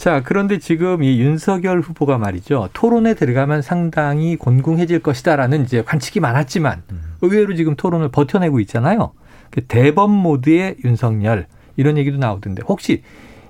자, 0.02 0.20
그런데 0.24 0.58
지금 0.58 1.04
이 1.04 1.20
윤석열 1.20 1.78
후보가 1.80 2.18
말이죠. 2.18 2.70
토론에 2.72 3.14
들어가면 3.14 3.62
상당히 3.62 4.34
곤궁해질 4.34 4.98
것이다라는 4.98 5.62
이제 5.62 5.84
관측이 5.84 6.18
많았지만 6.18 6.82
음. 6.90 7.02
의외로 7.20 7.54
지금 7.54 7.76
토론을 7.76 8.08
버텨내고 8.08 8.58
있잖아요. 8.58 9.12
그 9.52 9.64
대범 9.64 10.10
모드의 10.10 10.78
윤석열 10.84 11.46
이런 11.76 11.96
얘기도 11.98 12.18
나오던데 12.18 12.64
혹시 12.66 13.04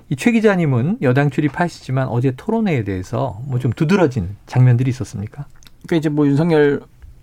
이 0.09 0.15
최 0.15 0.31
기자님은 0.31 0.97
여당 1.01 1.31
출입하시지만 1.31 2.07
어제 2.09 2.33
토론회에 2.37 2.83
대해서 2.83 3.39
뭐 3.47 3.57
좀 3.57 3.73
두드러진 3.73 4.35
장면들이 4.45 4.91
있었습니까? 4.91 5.45
그러니까 5.87 5.95
이제 5.95 6.09
뭐 6.09 6.27
윤석열 6.27 6.81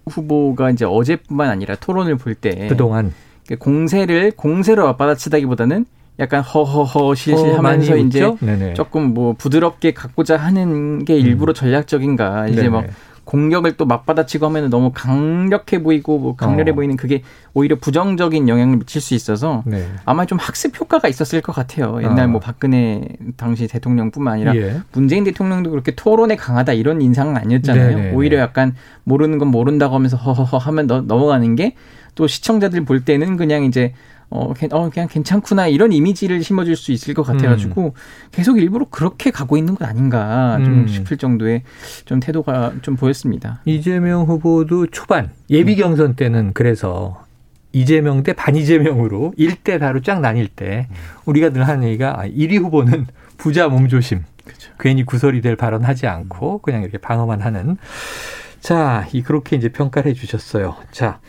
후보가 0.08 0.70
이제 0.72 0.84
어제뿐만 0.84 1.50
아니라 1.50 1.76
토론을 1.76 2.16
볼 2.16 2.34
때 2.34 2.66
그동안 2.66 3.12
공세를 3.60 4.32
공세로 4.32 4.86
맞받아치다기보다는 4.86 5.86
약간 6.20 6.42
허허허 6.42 7.14
실실하면서 7.14 7.94
어, 7.94 7.96
이제 7.96 8.30
네네. 8.40 8.74
조금 8.74 9.14
뭐 9.14 9.32
부드럽게 9.32 9.94
갖고자 9.94 10.36
하는 10.36 11.04
게 11.04 11.16
일부러 11.18 11.52
음. 11.52 11.54
전략적인가 11.54 12.48
이제 12.48 12.62
네네. 12.62 12.68
막 12.68 12.84
공격을 13.24 13.76
또 13.76 13.86
맞받아치고 13.86 14.46
하면 14.46 14.70
너무 14.70 14.90
강력해 14.92 15.82
보이고 15.82 16.18
뭐 16.18 16.34
강렬해 16.36 16.72
어. 16.72 16.74
보이는 16.74 16.96
그게 16.96 17.22
오히려 17.54 17.76
부정적인 17.76 18.48
영향을 18.48 18.78
미칠 18.78 19.00
수 19.00 19.14
있어서 19.14 19.62
네. 19.66 19.86
아마 20.04 20.26
좀 20.26 20.36
학습 20.38 20.78
효과가 20.78 21.06
있었을 21.06 21.40
것 21.40 21.52
같아요. 21.52 22.00
옛날 22.02 22.24
어. 22.24 22.28
뭐 22.28 22.40
박근혜 22.40 23.02
당시 23.36 23.68
대통령뿐만 23.68 24.34
아니라 24.34 24.56
예. 24.56 24.80
문재인 24.92 25.24
대통령도 25.24 25.70
그렇게 25.70 25.94
토론에 25.94 26.36
강하다 26.36 26.72
이런 26.72 27.00
인상은 27.00 27.36
아니었잖아요. 27.36 27.96
네네. 27.96 28.12
오히려 28.14 28.38
약간 28.38 28.74
모르는 29.04 29.38
건 29.38 29.48
모른다고 29.48 29.94
하면서 29.94 30.16
허허허 30.16 30.58
하면 30.58 30.86
넘어가는 30.86 31.56
게 31.56 31.76
또 32.14 32.26
시청자들 32.26 32.84
볼 32.84 33.04
때는 33.04 33.36
그냥 33.36 33.64
이제 33.64 33.94
어, 34.30 34.52
어, 34.70 34.90
그냥 34.90 35.08
괜찮구나 35.08 35.66
이런 35.66 35.92
이미지를 35.92 36.42
심어줄 36.42 36.76
수 36.76 36.92
있을 36.92 37.14
것 37.14 37.24
같아가지고 37.24 37.86
음. 37.86 37.90
계속 38.30 38.58
일부러 38.58 38.86
그렇게 38.88 39.32
가고 39.32 39.56
있는 39.56 39.74
것 39.74 39.88
아닌가 39.88 40.58
좀 40.64 40.80
음. 40.80 40.86
싶을 40.86 41.16
정도의 41.16 41.62
좀 42.04 42.20
태도가 42.20 42.74
좀 42.82 42.94
보였습니다. 42.94 43.60
이재명 43.64 44.22
후보도 44.22 44.86
초반 44.86 45.30
예비 45.50 45.74
경선 45.74 46.14
때는 46.14 46.52
그래서 46.54 47.24
이재명 47.72 48.22
대 48.22 48.32
반이재명으로 48.32 49.34
1대 49.36 49.80
다로 49.80 50.00
쫙 50.00 50.20
나뉠 50.20 50.48
때 50.48 50.88
우리가 51.24 51.50
늘 51.50 51.66
하는 51.66 51.88
얘기가 51.88 52.24
1위 52.24 52.58
아, 52.58 52.62
후보는 52.62 53.06
부자 53.36 53.68
몸조심. 53.68 54.24
그렇죠. 54.44 54.72
괜히 54.78 55.04
구설이 55.04 55.40
될 55.40 55.56
발언 55.56 55.84
하지 55.84 56.06
않고 56.06 56.58
그냥 56.58 56.82
이렇게 56.82 56.98
방어만 56.98 57.40
하는. 57.40 57.76
자, 58.60 59.06
이 59.12 59.22
그렇게 59.22 59.56
이제 59.56 59.68
평가를 59.70 60.10
해 60.10 60.14
주셨어요. 60.14 60.76
자, 60.90 61.20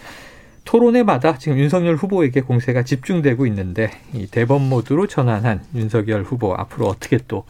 토론회마다 0.65 1.37
지금 1.37 1.57
윤석열 1.57 1.95
후보에게 1.95 2.41
공세가 2.41 2.83
집중되고 2.83 3.45
있는데 3.47 3.91
이 4.13 4.27
대법 4.27 4.61
모드로 4.61 5.07
전환한 5.07 5.61
윤석열 5.75 6.23
후보 6.23 6.53
앞으로 6.53 6.87
어떻게 6.87 7.17
또뭐 7.27 7.43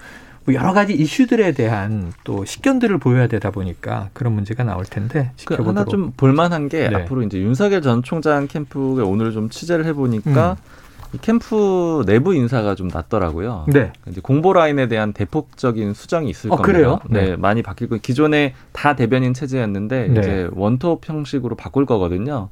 여러 0.54 0.74
가지 0.74 0.94
이슈들에 0.94 1.52
대한 1.52 2.14
또 2.24 2.46
식견들을 2.46 2.98
보여야 3.00 3.28
되다 3.28 3.52
보니까 3.52 4.10
그런 4.14 4.34
문제가 4.34 4.64
나올 4.64 4.86
텐데 4.86 5.32
그 5.32 5.38
지켜보도록. 5.38 5.78
하나 5.78 5.86
좀 5.86 6.12
볼만한 6.16 6.70
게 6.70 6.90
네. 6.90 6.96
앞으로 6.96 7.24
이제 7.24 7.40
윤석열 7.40 7.82
전 7.82 8.02
총장 8.02 8.48
캠프에 8.48 9.04
오늘 9.04 9.32
좀 9.32 9.50
취재를 9.50 9.86
해보니까 9.86 10.58
음. 10.60 10.82
이 11.14 11.18
캠프 11.20 12.04
내부 12.06 12.34
인사가 12.34 12.74
좀 12.74 12.88
낮더라고요. 12.88 13.66
네. 13.68 13.92
이제 14.08 14.22
공보 14.22 14.54
라인에 14.54 14.88
대한 14.88 15.12
대폭적인 15.12 15.94
수정이 15.94 16.30
있을 16.30 16.52
어, 16.52 16.56
겁니다. 16.56 16.72
그래요? 16.72 17.00
네. 17.10 17.32
네. 17.32 17.36
많이 17.36 17.62
바뀔 17.62 17.90
거. 17.90 17.98
기존에 17.98 18.54
다 18.72 18.96
대변인 18.96 19.34
체제였는데 19.34 20.08
네. 20.08 20.20
이제 20.20 20.50
원톱 20.54 21.08
형식으로 21.08 21.56
바꿀 21.56 21.86
거거든요. 21.86 22.50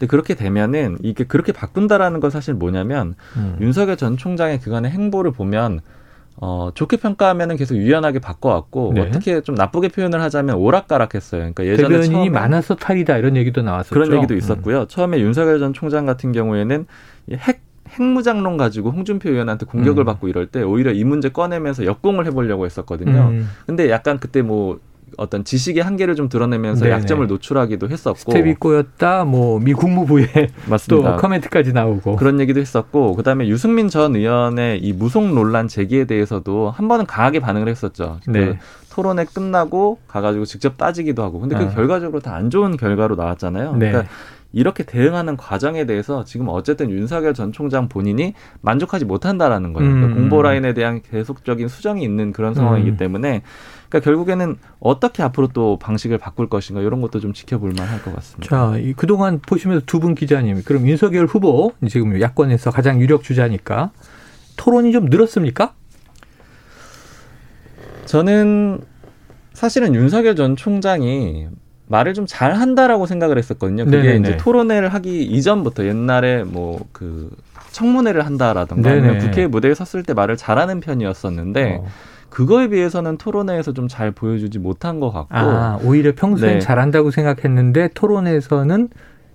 근데 0.00 0.08
그렇게 0.08 0.34
되면은 0.34 0.96
이게 1.02 1.24
그렇게 1.24 1.52
바꾼다라는 1.52 2.20
건 2.20 2.30
사실 2.30 2.54
뭐냐면 2.54 3.14
음. 3.36 3.58
윤석열 3.60 3.98
전 3.98 4.16
총장의 4.16 4.60
그간의 4.60 4.90
행보를 4.90 5.30
보면 5.30 5.80
어, 6.36 6.70
좋게 6.74 6.96
평가하면은 6.96 7.56
계속 7.56 7.76
유연하게 7.76 8.20
바꿔왔고 8.20 8.92
네. 8.94 9.02
어떻게 9.02 9.42
좀 9.42 9.54
나쁘게 9.56 9.88
표현을 9.88 10.22
하자면 10.22 10.56
오락가락했어요. 10.56 11.40
그러니까 11.40 11.66
예전에 11.66 12.00
대변인이 12.00 12.30
많아서 12.30 12.76
탈이다 12.76 13.18
이런 13.18 13.36
얘기도 13.36 13.60
나왔었죠. 13.60 13.94
그런 13.94 14.14
얘기도 14.16 14.32
음. 14.32 14.38
있었고요. 14.38 14.80
음. 14.80 14.88
처음에 14.88 15.20
윤석열 15.20 15.58
전 15.58 15.74
총장 15.74 16.06
같은 16.06 16.32
경우에는 16.32 16.86
핵 17.32 17.60
핵무장론 17.90 18.56
가지고 18.56 18.92
홍준표 18.92 19.28
의원한테 19.30 19.66
공격을 19.66 20.04
음. 20.04 20.06
받고 20.06 20.28
이럴 20.28 20.46
때 20.46 20.62
오히려 20.62 20.92
이 20.92 21.04
문제 21.04 21.28
꺼내면서 21.28 21.84
역공을 21.84 22.24
해보려고 22.26 22.64
했었거든요. 22.64 23.32
음. 23.32 23.50
근데 23.66 23.90
약간 23.90 24.18
그때 24.18 24.40
뭐 24.40 24.78
어떤 25.16 25.44
지식의 25.44 25.82
한계를 25.82 26.14
좀 26.14 26.28
드러내면서 26.28 26.84
네네. 26.84 26.96
약점을 26.96 27.26
노출하기도 27.26 27.88
했었고 27.88 28.18
스텝이 28.32 28.54
꼬였다 28.54 29.24
뭐 29.24 29.58
미 29.60 29.72
국무부에 29.72 30.26
맞습니다. 30.68 31.16
또 31.16 31.16
커멘트까지 31.16 31.72
나오고 31.72 32.16
그런 32.16 32.40
얘기도 32.40 32.60
했었고 32.60 33.14
그다음에 33.16 33.48
유승민 33.48 33.88
전 33.88 34.16
의원의 34.16 34.78
이 34.80 34.92
무속 34.92 35.26
논란 35.32 35.68
제기에 35.68 36.04
대해서도 36.04 36.70
한 36.70 36.88
번은 36.88 37.06
강하게 37.06 37.40
반응을 37.40 37.68
했었죠. 37.68 38.18
네. 38.26 38.46
그 38.46 38.56
토론회 38.90 39.24
끝나고 39.24 39.98
가가지고 40.08 40.44
직접 40.46 40.76
따지기도 40.76 41.22
하고 41.22 41.40
근데 41.40 41.56
그 41.56 41.64
아. 41.64 41.68
결과적으로 41.68 42.20
다 42.20 42.34
안 42.34 42.48
좋은 42.50 42.76
결과로 42.76 43.16
나왔잖아요. 43.16 43.76
네. 43.76 43.90
그러니까 43.90 44.12
이렇게 44.52 44.82
대응하는 44.82 45.36
과정에 45.36 45.84
대해서 45.84 46.24
지금 46.24 46.48
어쨌든 46.48 46.90
윤석열 46.90 47.34
전 47.34 47.52
총장 47.52 47.88
본인이 47.88 48.34
만족하지 48.62 49.04
못한다라는 49.04 49.72
거예요. 49.72 49.88
그러니까 49.88 50.06
음. 50.06 50.14
그러니까 50.14 50.20
공보 50.30 50.42
라인에 50.42 50.74
대한 50.74 51.02
계속적인 51.02 51.68
수정이 51.68 52.02
있는 52.02 52.32
그런 52.32 52.54
상황이기 52.54 52.90
음. 52.90 52.96
때문에 52.96 53.42
그러니까 53.90 54.00
결국에는 54.04 54.56
어떻게 54.78 55.22
앞으로 55.22 55.48
또 55.48 55.78
방식을 55.78 56.16
바꿀 56.18 56.48
것인가 56.48 56.80
이런 56.80 57.00
것도 57.02 57.20
좀 57.20 57.32
지켜볼 57.34 57.72
만할 57.76 58.00
것 58.02 58.14
같습니다. 58.14 58.48
자, 58.48 58.78
그동안 58.96 59.40
보시면서 59.40 59.84
두 59.84 60.00
분 60.00 60.14
기자님, 60.14 60.62
그럼 60.64 60.86
윤석열 60.88 61.26
후보 61.26 61.72
지금 61.88 62.18
야권에서 62.20 62.70
가장 62.70 63.00
유력 63.00 63.22
주자니까 63.22 63.90
토론이 64.56 64.92
좀 64.92 65.06
늘었습니까? 65.06 65.74
저는 68.06 68.80
사실은 69.52 69.94
윤석열 69.94 70.36
전 70.36 70.56
총장이 70.56 71.48
말을 71.88 72.14
좀 72.14 72.26
잘 72.26 72.54
한다라고 72.54 73.06
생각을 73.06 73.36
했었거든요. 73.38 73.84
그게 73.84 73.96
네네네. 73.98 74.20
이제 74.28 74.36
토론회를 74.36 74.88
하기 74.94 75.24
이전부터 75.24 75.84
옛날에 75.86 76.44
뭐 76.44 76.80
그 76.92 77.30
청문회를 77.72 78.26
한다라던가 78.26 78.90
아니면 78.90 79.18
국회 79.18 79.46
무대에 79.46 79.74
섰을 79.74 80.02
때 80.02 80.12
말을 80.12 80.36
잘하는 80.36 80.80
편이었었는데 80.80 81.78
어. 81.80 81.86
그거에 82.30 82.68
비해서는 82.68 83.18
토론회에서 83.18 83.72
좀 83.72 83.88
잘 83.90 84.12
보여주지 84.12 84.58
못한 84.60 85.00
것 85.00 85.10
같고 85.10 85.34
아, 85.36 85.78
오히려 85.82 86.12
평소엔 86.14 86.54
네. 86.54 86.58
잘한다고 86.60 87.10
생각했는데 87.10 87.88
토론에서는 87.94 88.88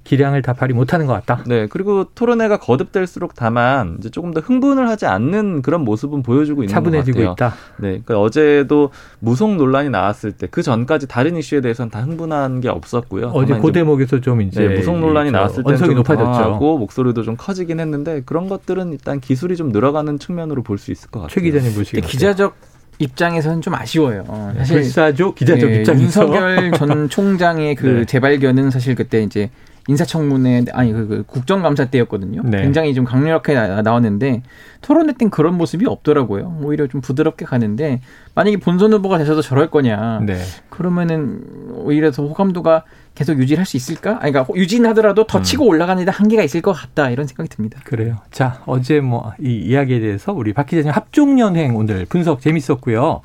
기량을 0.05 0.43
다 0.43 0.53
발휘 0.53 0.71
못하는 0.75 1.07
것 1.07 1.13
같다. 1.13 1.43
네, 1.47 1.65
그리고 1.67 2.03
토론회가 2.13 2.57
거듭될수록 2.57 3.33
다만 3.35 3.95
이제 3.97 4.09
조금 4.11 4.31
더 4.35 4.39
흥분을 4.39 4.87
하지 4.87 5.07
않는 5.07 5.63
그런 5.63 5.81
모습은 5.83 6.21
보여주고 6.21 6.61
있는 6.61 6.71
차분해지고 6.71 7.19
것 7.21 7.29
같아요. 7.29 7.49
있다. 7.49 7.57
네, 7.77 7.87
그러니까 8.05 8.19
어제도 8.21 8.91
무속 9.19 9.55
논란이 9.55 9.89
나왔을 9.89 10.31
때 10.33 10.45
그 10.51 10.61
전까지 10.61 11.07
다른 11.07 11.35
이슈에 11.37 11.59
대해서는 11.59 11.89
다 11.89 12.01
흥분한 12.01 12.61
게 12.61 12.69
없었고요. 12.69 13.31
어제 13.33 13.57
그 13.57 13.71
대목에서 13.71 14.21
좀 14.21 14.41
이제 14.41 14.67
네, 14.67 14.75
무속 14.75 14.99
논란이 14.99 15.31
나왔을 15.31 15.63
때 15.63 15.71
언성이 15.71 15.95
높아졌죠. 15.95 16.59
목소리도 16.59 17.23
좀 17.23 17.35
커지긴 17.35 17.79
했는데 17.79 18.21
그런 18.25 18.47
것들은 18.47 18.93
일단 18.93 19.19
기술이 19.19 19.55
좀 19.57 19.69
늘어가는 19.69 20.19
측면으로 20.19 20.61
볼 20.61 20.77
수 20.77 20.91
있을 20.91 21.09
것 21.09 21.21
같아요. 21.21 21.33
최 21.33 21.41
기자님 21.41 21.73
보시기 21.73 22.01
기자적 22.01 22.55
입장에서는 22.99 23.61
좀 23.61 23.75
아쉬워요. 23.75 24.23
어, 24.27 24.53
사실 24.57 24.81
불사조 24.81 25.33
기자적 25.35 25.69
예, 25.69 25.75
입장에서 25.77 26.03
윤석열 26.03 26.71
전 26.71 27.09
총장의 27.09 27.75
그 27.75 27.87
네. 27.99 28.05
재발견은 28.05 28.71
사실 28.71 28.95
그때 28.95 29.21
이제 29.21 29.49
인사청문회 29.87 30.65
아니 30.73 30.91
그, 30.91 31.07
그 31.07 31.23
국정감사 31.27 31.85
때였거든요. 31.85 32.41
네. 32.45 32.61
굉장히 32.61 32.93
좀 32.93 33.05
강력하게 33.05 33.81
나, 33.81 33.91
왔는데 33.91 34.41
토론회 34.81 35.13
땐 35.13 35.29
그런 35.29 35.55
모습이 35.57 35.85
없더라고요. 35.85 36.59
오히려 36.63 36.87
좀 36.87 37.01
부드럽게 37.01 37.45
가는데 37.45 38.01
만약에 38.33 38.57
본선 38.57 38.93
후보가 38.93 39.17
되셔도 39.19 39.41
저럴 39.41 39.69
거냐? 39.69 40.21
네. 40.25 40.39
그러면은 40.69 41.41
오히려 41.73 42.11
더 42.11 42.25
호감도가 42.25 42.83
계속 43.13 43.39
유지할 43.39 43.65
수 43.65 43.77
있을까? 43.77 44.17
아니, 44.21 44.31
그러니까 44.31 44.53
유지는 44.55 44.89
하더라도 44.89 45.25
더 45.25 45.37
음. 45.37 45.43
치고 45.43 45.65
올라가는 45.65 46.03
데 46.03 46.11
한계가 46.11 46.43
있을 46.43 46.61
것 46.61 46.73
같다 46.73 47.09
이런 47.11 47.27
생각이 47.27 47.49
듭니다. 47.49 47.79
그래요. 47.83 48.17
자 48.31 48.61
어제 48.65 48.99
뭐 48.99 49.33
이 49.39 49.55
이야기에 49.57 49.99
대해서 49.99 50.33
우리 50.33 50.53
박 50.53 50.65
기자님 50.65 50.91
합종연행 50.91 51.75
오늘 51.75 52.05
분석 52.05 52.41
재밌었고요. 52.41 53.21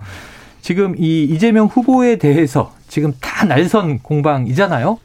지금 0.61 0.95
이 0.99 1.25
이재명 1.25 1.67
후보에 1.67 2.17
대해서 2.17 2.73
지금 2.87 3.13
다 3.21 3.47
날선 3.47 4.01
공방이잖아요. 4.01 4.99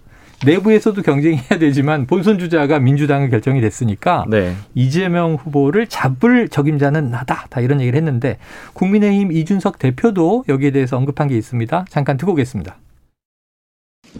내부에서도 0.44 1.02
경쟁해야 1.02 1.58
되지만 1.60 2.08
본선 2.08 2.40
주자가 2.40 2.80
민주당을 2.80 3.30
결정이 3.30 3.62
됐으니까 3.62 4.26
네. 4.30 4.54
이재명 4.74 5.36
후보를 5.36 5.88
잡을 5.88 6.50
적임자는 6.50 7.10
나다. 7.10 7.46
다 7.50 7.62
이런 7.62 7.80
얘기를 7.80 7.98
했는데 7.98 8.38
국민의힘 8.74 9.32
이준석 9.32 9.80
대표도 9.80 10.46
여기에 10.50 10.72
대해서 10.72 10.98
언급한 10.98 11.28
게 11.28 11.38
있습니다. 11.38 11.86
잠깐 11.90 12.18
듣고 12.18 12.34
오겠습니다. 12.34 12.78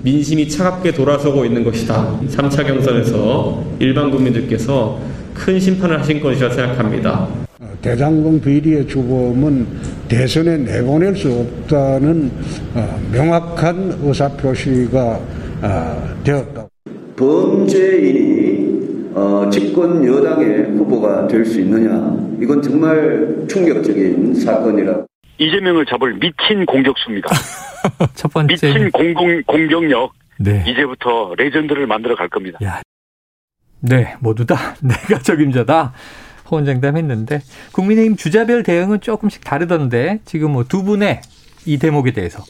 민심이 0.02 0.50
차갑게 0.50 0.94
돌아서고 0.94 1.46
있는 1.46 1.64
것이다. 1.64 2.20
3차 2.28 2.68
경선에서 2.68 3.64
일반 3.80 4.12
국민들께서 4.12 5.00
큰 5.34 5.60
심판을 5.60 6.00
하신 6.00 6.22
것이라 6.22 6.50
생각합니다. 6.50 7.28
대장동 7.82 8.42
비리의 8.42 8.88
주범은 8.88 9.68
대선에 10.08 10.58
내보낼 10.58 11.16
수 11.16 11.32
없다는 11.32 12.32
어, 12.74 13.00
명확한 13.12 14.00
의사표시가 14.02 15.00
어, 15.00 15.45
되었다. 16.24 16.68
범죄인이 17.18 19.12
어, 19.16 19.50
집권 19.50 20.06
여당의 20.06 20.72
후보가 20.78 21.28
될 21.28 21.46
수 21.46 21.60
있느냐? 21.62 21.94
이건 22.42 22.62
정말 22.62 23.46
충격적인 23.50 24.36
사건이라. 24.36 25.06
이재명을 25.38 25.86
잡을 25.86 26.14
미친 26.16 26.66
공격수입니다. 26.66 27.30
첫 28.16 28.32
번째 28.34 28.54
미친 28.54 28.92
공공 28.92 29.42
공격력. 29.46 30.12
네. 30.40 30.64
이제부터 30.68 31.34
레전드를 31.38 31.88
만들어 31.88 32.16
갈 32.16 32.28
겁니다. 32.28 32.60
야. 32.64 32.82
네, 33.80 34.16
모두 34.20 34.46
다 34.46 34.76
내가 34.84 35.20
적임자다. 35.22 35.94
호언장담했는데 36.52 37.42
국민의힘 37.72 38.18
주자별 38.18 38.64
대응은 38.64 39.02
조금씩 39.02 39.44
다르던데 39.44 40.20
지금 40.26 40.52
뭐 40.52 40.64
두 40.64 40.84
분의 40.84 41.22
이 41.66 41.80
대목에 41.80 42.12
대해서 42.12 42.44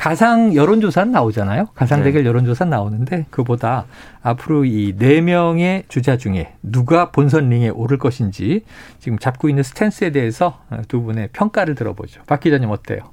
가상 0.00 0.54
여론조사 0.54 1.04
나오잖아요. 1.04 1.66
가상 1.74 2.02
대결 2.02 2.22
네. 2.22 2.28
여론조사 2.30 2.64
나오는데 2.64 3.26
그보다 3.28 3.84
앞으로 4.22 4.64
이 4.64 4.94
네 4.96 5.20
명의 5.20 5.84
주자 5.88 6.16
중에 6.16 6.54
누가 6.62 7.10
본선 7.10 7.50
링에 7.50 7.68
오를 7.68 7.98
것인지 7.98 8.64
지금 8.98 9.18
잡고 9.18 9.50
있는 9.50 9.62
스탠스에 9.62 10.10
대해서 10.10 10.58
두 10.88 11.02
분의 11.02 11.28
평가를 11.34 11.74
들어보죠. 11.74 12.22
박 12.26 12.40
기자님 12.40 12.70
어때요? 12.70 13.10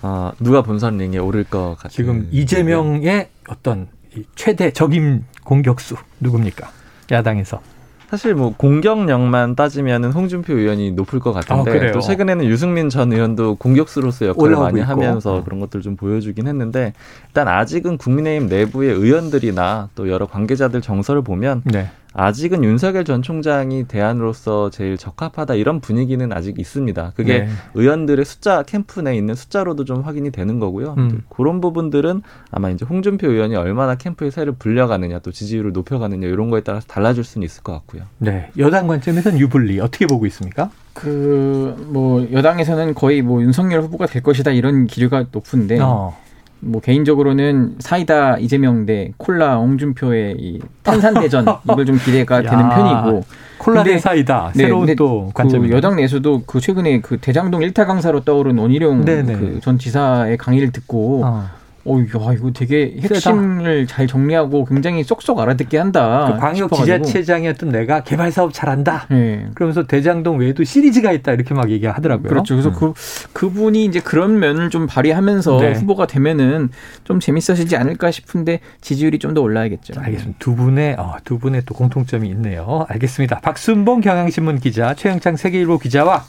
아, 0.00 0.32
누가 0.38 0.62
본선 0.62 0.96
링에 0.98 1.18
오를 1.18 1.42
것 1.42 1.74
같아요? 1.74 1.88
지금 1.90 2.28
이재명의 2.30 3.28
어떤 3.48 3.88
최대 4.36 4.70
적임 4.70 5.24
공격수 5.42 5.96
누굽니까? 6.20 6.70
야당에서. 7.10 7.60
사실 8.08 8.34
뭐 8.34 8.54
공격력만 8.56 9.56
따지면은 9.56 10.12
홍준표 10.12 10.54
의원이 10.54 10.92
높을 10.92 11.18
것 11.18 11.32
같은데 11.32 11.88
아, 11.88 11.92
또 11.92 12.00
최근에는 12.00 12.44
유승민 12.44 12.88
전 12.88 13.12
의원도 13.12 13.56
공격수로서 13.56 14.26
역할을 14.26 14.56
많이 14.56 14.80
있고. 14.80 14.90
하면서 14.90 15.36
어. 15.36 15.44
그런 15.44 15.58
것들 15.58 15.82
좀 15.82 15.96
보여주긴 15.96 16.46
했는데 16.46 16.92
일단 17.28 17.48
아직은 17.48 17.98
국민의힘 17.98 18.48
내부의 18.48 18.92
의원들이나 18.94 19.90
또 19.94 20.08
여러 20.08 20.26
관계자들 20.26 20.80
정서를 20.80 21.22
보면 21.22 21.62
네. 21.64 21.90
아직은 22.18 22.64
윤석열 22.64 23.04
전 23.04 23.22
총장이 23.22 23.84
대안으로서 23.84 24.70
제일 24.70 24.96
적합하다 24.96 25.54
이런 25.54 25.80
분위기는 25.80 26.32
아직 26.32 26.58
있습니다. 26.58 27.12
그게 27.14 27.40
네. 27.40 27.48
의원들의 27.74 28.24
숫자 28.24 28.62
캠프 28.62 29.00
내에 29.00 29.14
있는 29.16 29.34
숫자로도 29.34 29.84
좀 29.84 30.00
확인이 30.00 30.30
되는 30.30 30.58
거고요. 30.58 30.94
음. 30.96 31.22
그런 31.28 31.60
부분들은 31.60 32.22
아마 32.50 32.70
이제 32.70 32.84
홍준표 32.84 33.30
의원이 33.30 33.54
얼마나 33.56 33.94
캠프의 33.96 34.30
세를 34.30 34.54
불려가느냐 34.58 35.18
또 35.18 35.30
지지율을 35.30 35.72
높여가느냐 35.72 36.26
이런 36.26 36.50
거에 36.50 36.62
따라서 36.62 36.86
달라질 36.86 37.22
수는 37.22 37.44
있을 37.44 37.62
것 37.62 37.72
같고요. 37.72 38.02
네, 38.18 38.50
여당 38.58 38.86
관점에서는 38.86 39.38
유불리 39.38 39.80
어떻게 39.80 40.06
보고 40.06 40.26
있습니까? 40.26 40.70
그 40.94 41.76
뭐 41.86 42.26
여당에서는 42.32 42.94
거의 42.94 43.22
뭐 43.22 43.42
윤석열 43.42 43.82
후보가 43.82 44.06
될 44.06 44.22
것이다 44.22 44.50
이런 44.50 44.86
기류가 44.86 45.26
높은데. 45.32 45.78
어. 45.80 46.16
뭐 46.60 46.80
개인적으로는 46.80 47.76
사이다 47.78 48.38
이재명 48.38 48.86
대 48.86 49.12
콜라 49.18 49.56
홍준표의 49.56 50.36
이 50.38 50.60
탄산 50.82 51.14
대전 51.14 51.44
이걸 51.64 51.84
좀 51.86 51.98
기대가 51.98 52.42
되는 52.42 52.68
편이고. 52.68 53.24
콜라 53.58 53.82
대 53.82 53.98
사이다. 53.98 54.52
네, 54.54 54.64
새로운 54.64 54.94
또 54.96 55.30
관점 55.34 55.62
그 55.62 55.70
여당 55.70 55.96
내에서도 55.96 56.42
그 56.46 56.60
최근에 56.60 57.00
그 57.00 57.16
대장동 57.18 57.62
일타 57.62 57.86
강사로 57.86 58.20
떠오른 58.20 58.58
원희룡 58.58 59.04
그 59.04 59.60
전 59.62 59.78
지사의 59.78 60.36
강의를 60.36 60.72
듣고 60.72 61.22
어. 61.24 61.44
어, 61.86 62.00
야, 62.00 62.32
이거 62.34 62.50
되게 62.52 62.96
핵심을 63.00 63.86
잘 63.86 64.06
정리하고 64.06 64.64
굉장히 64.64 65.04
쏙쏙 65.04 65.38
알아듣게 65.38 65.78
한다. 65.78 66.32
그 66.32 66.40
광역 66.40 66.72
지자체장이었던 66.72 67.68
내가 67.68 68.02
개발 68.02 68.32
사업 68.32 68.52
잘한다. 68.52 69.06
네. 69.10 69.46
그러면서 69.54 69.86
대장동 69.86 70.38
외에도 70.38 70.64
시리즈가 70.64 71.12
있다 71.12 71.32
이렇게 71.32 71.54
막 71.54 71.70
얘기하더라고요. 71.70 72.28
그렇죠. 72.28 72.54
그래서 72.54 72.70
음. 72.70 72.74
그 72.74 72.92
그분이 73.32 73.84
이제 73.84 74.00
그런 74.00 74.38
면을 74.38 74.70
좀 74.70 74.86
발휘하면서 74.86 75.60
네. 75.60 75.72
후보가 75.74 76.06
되면은 76.06 76.70
좀 77.04 77.20
재밌어지지 77.20 77.76
않을까 77.76 78.10
싶은데 78.10 78.60
지지율이 78.80 79.18
좀 79.20 79.36
더 79.36 79.42
올라야겠죠. 79.42 80.00
알겠습니다. 80.00 80.38
두 80.38 80.54
분의 80.54 80.94
어, 80.98 81.16
두 81.24 81.38
분의 81.38 81.62
또 81.66 81.74
공통점이 81.74 82.26
있네요. 82.30 82.86
알겠습니다. 82.88 83.40
박순봉 83.40 84.00
경향신문 84.00 84.60
기자, 84.60 84.94
최영창 84.94 85.36
세계일보 85.36 85.78
기자와 85.78 86.24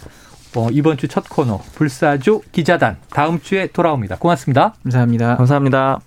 어, 0.55 0.69
이번 0.71 0.97
주 0.97 1.07
첫 1.07 1.27
코너 1.29 1.59
불사조 1.75 2.41
기자단 2.51 2.97
다음 3.09 3.39
주에 3.41 3.67
돌아옵니다. 3.67 4.17
고맙습니다. 4.17 4.73
감사합니다. 4.83 5.37
감사합니다. 5.37 5.99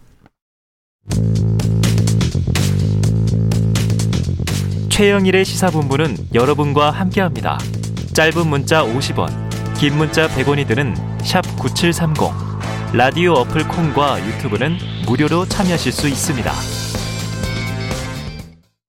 최영일의 4.90 5.44
시사본부는 5.44 6.16
여러분과 6.34 6.90
함께합니다. 6.90 7.58
짧은 8.12 8.46
문자 8.46 8.84
50원, 8.84 9.30
긴 9.78 9.96
문자 9.96 10.28
100원이 10.28 10.66
드는 10.66 10.94
샵 11.22 11.42
9730. 11.56 12.30
라디오 12.92 13.32
어플 13.34 13.68
콩과 13.68 14.26
유튜브는 14.26 14.76
무료로 15.06 15.46
참여하실 15.46 15.92
수 15.92 16.08
있습니다. 16.08 16.52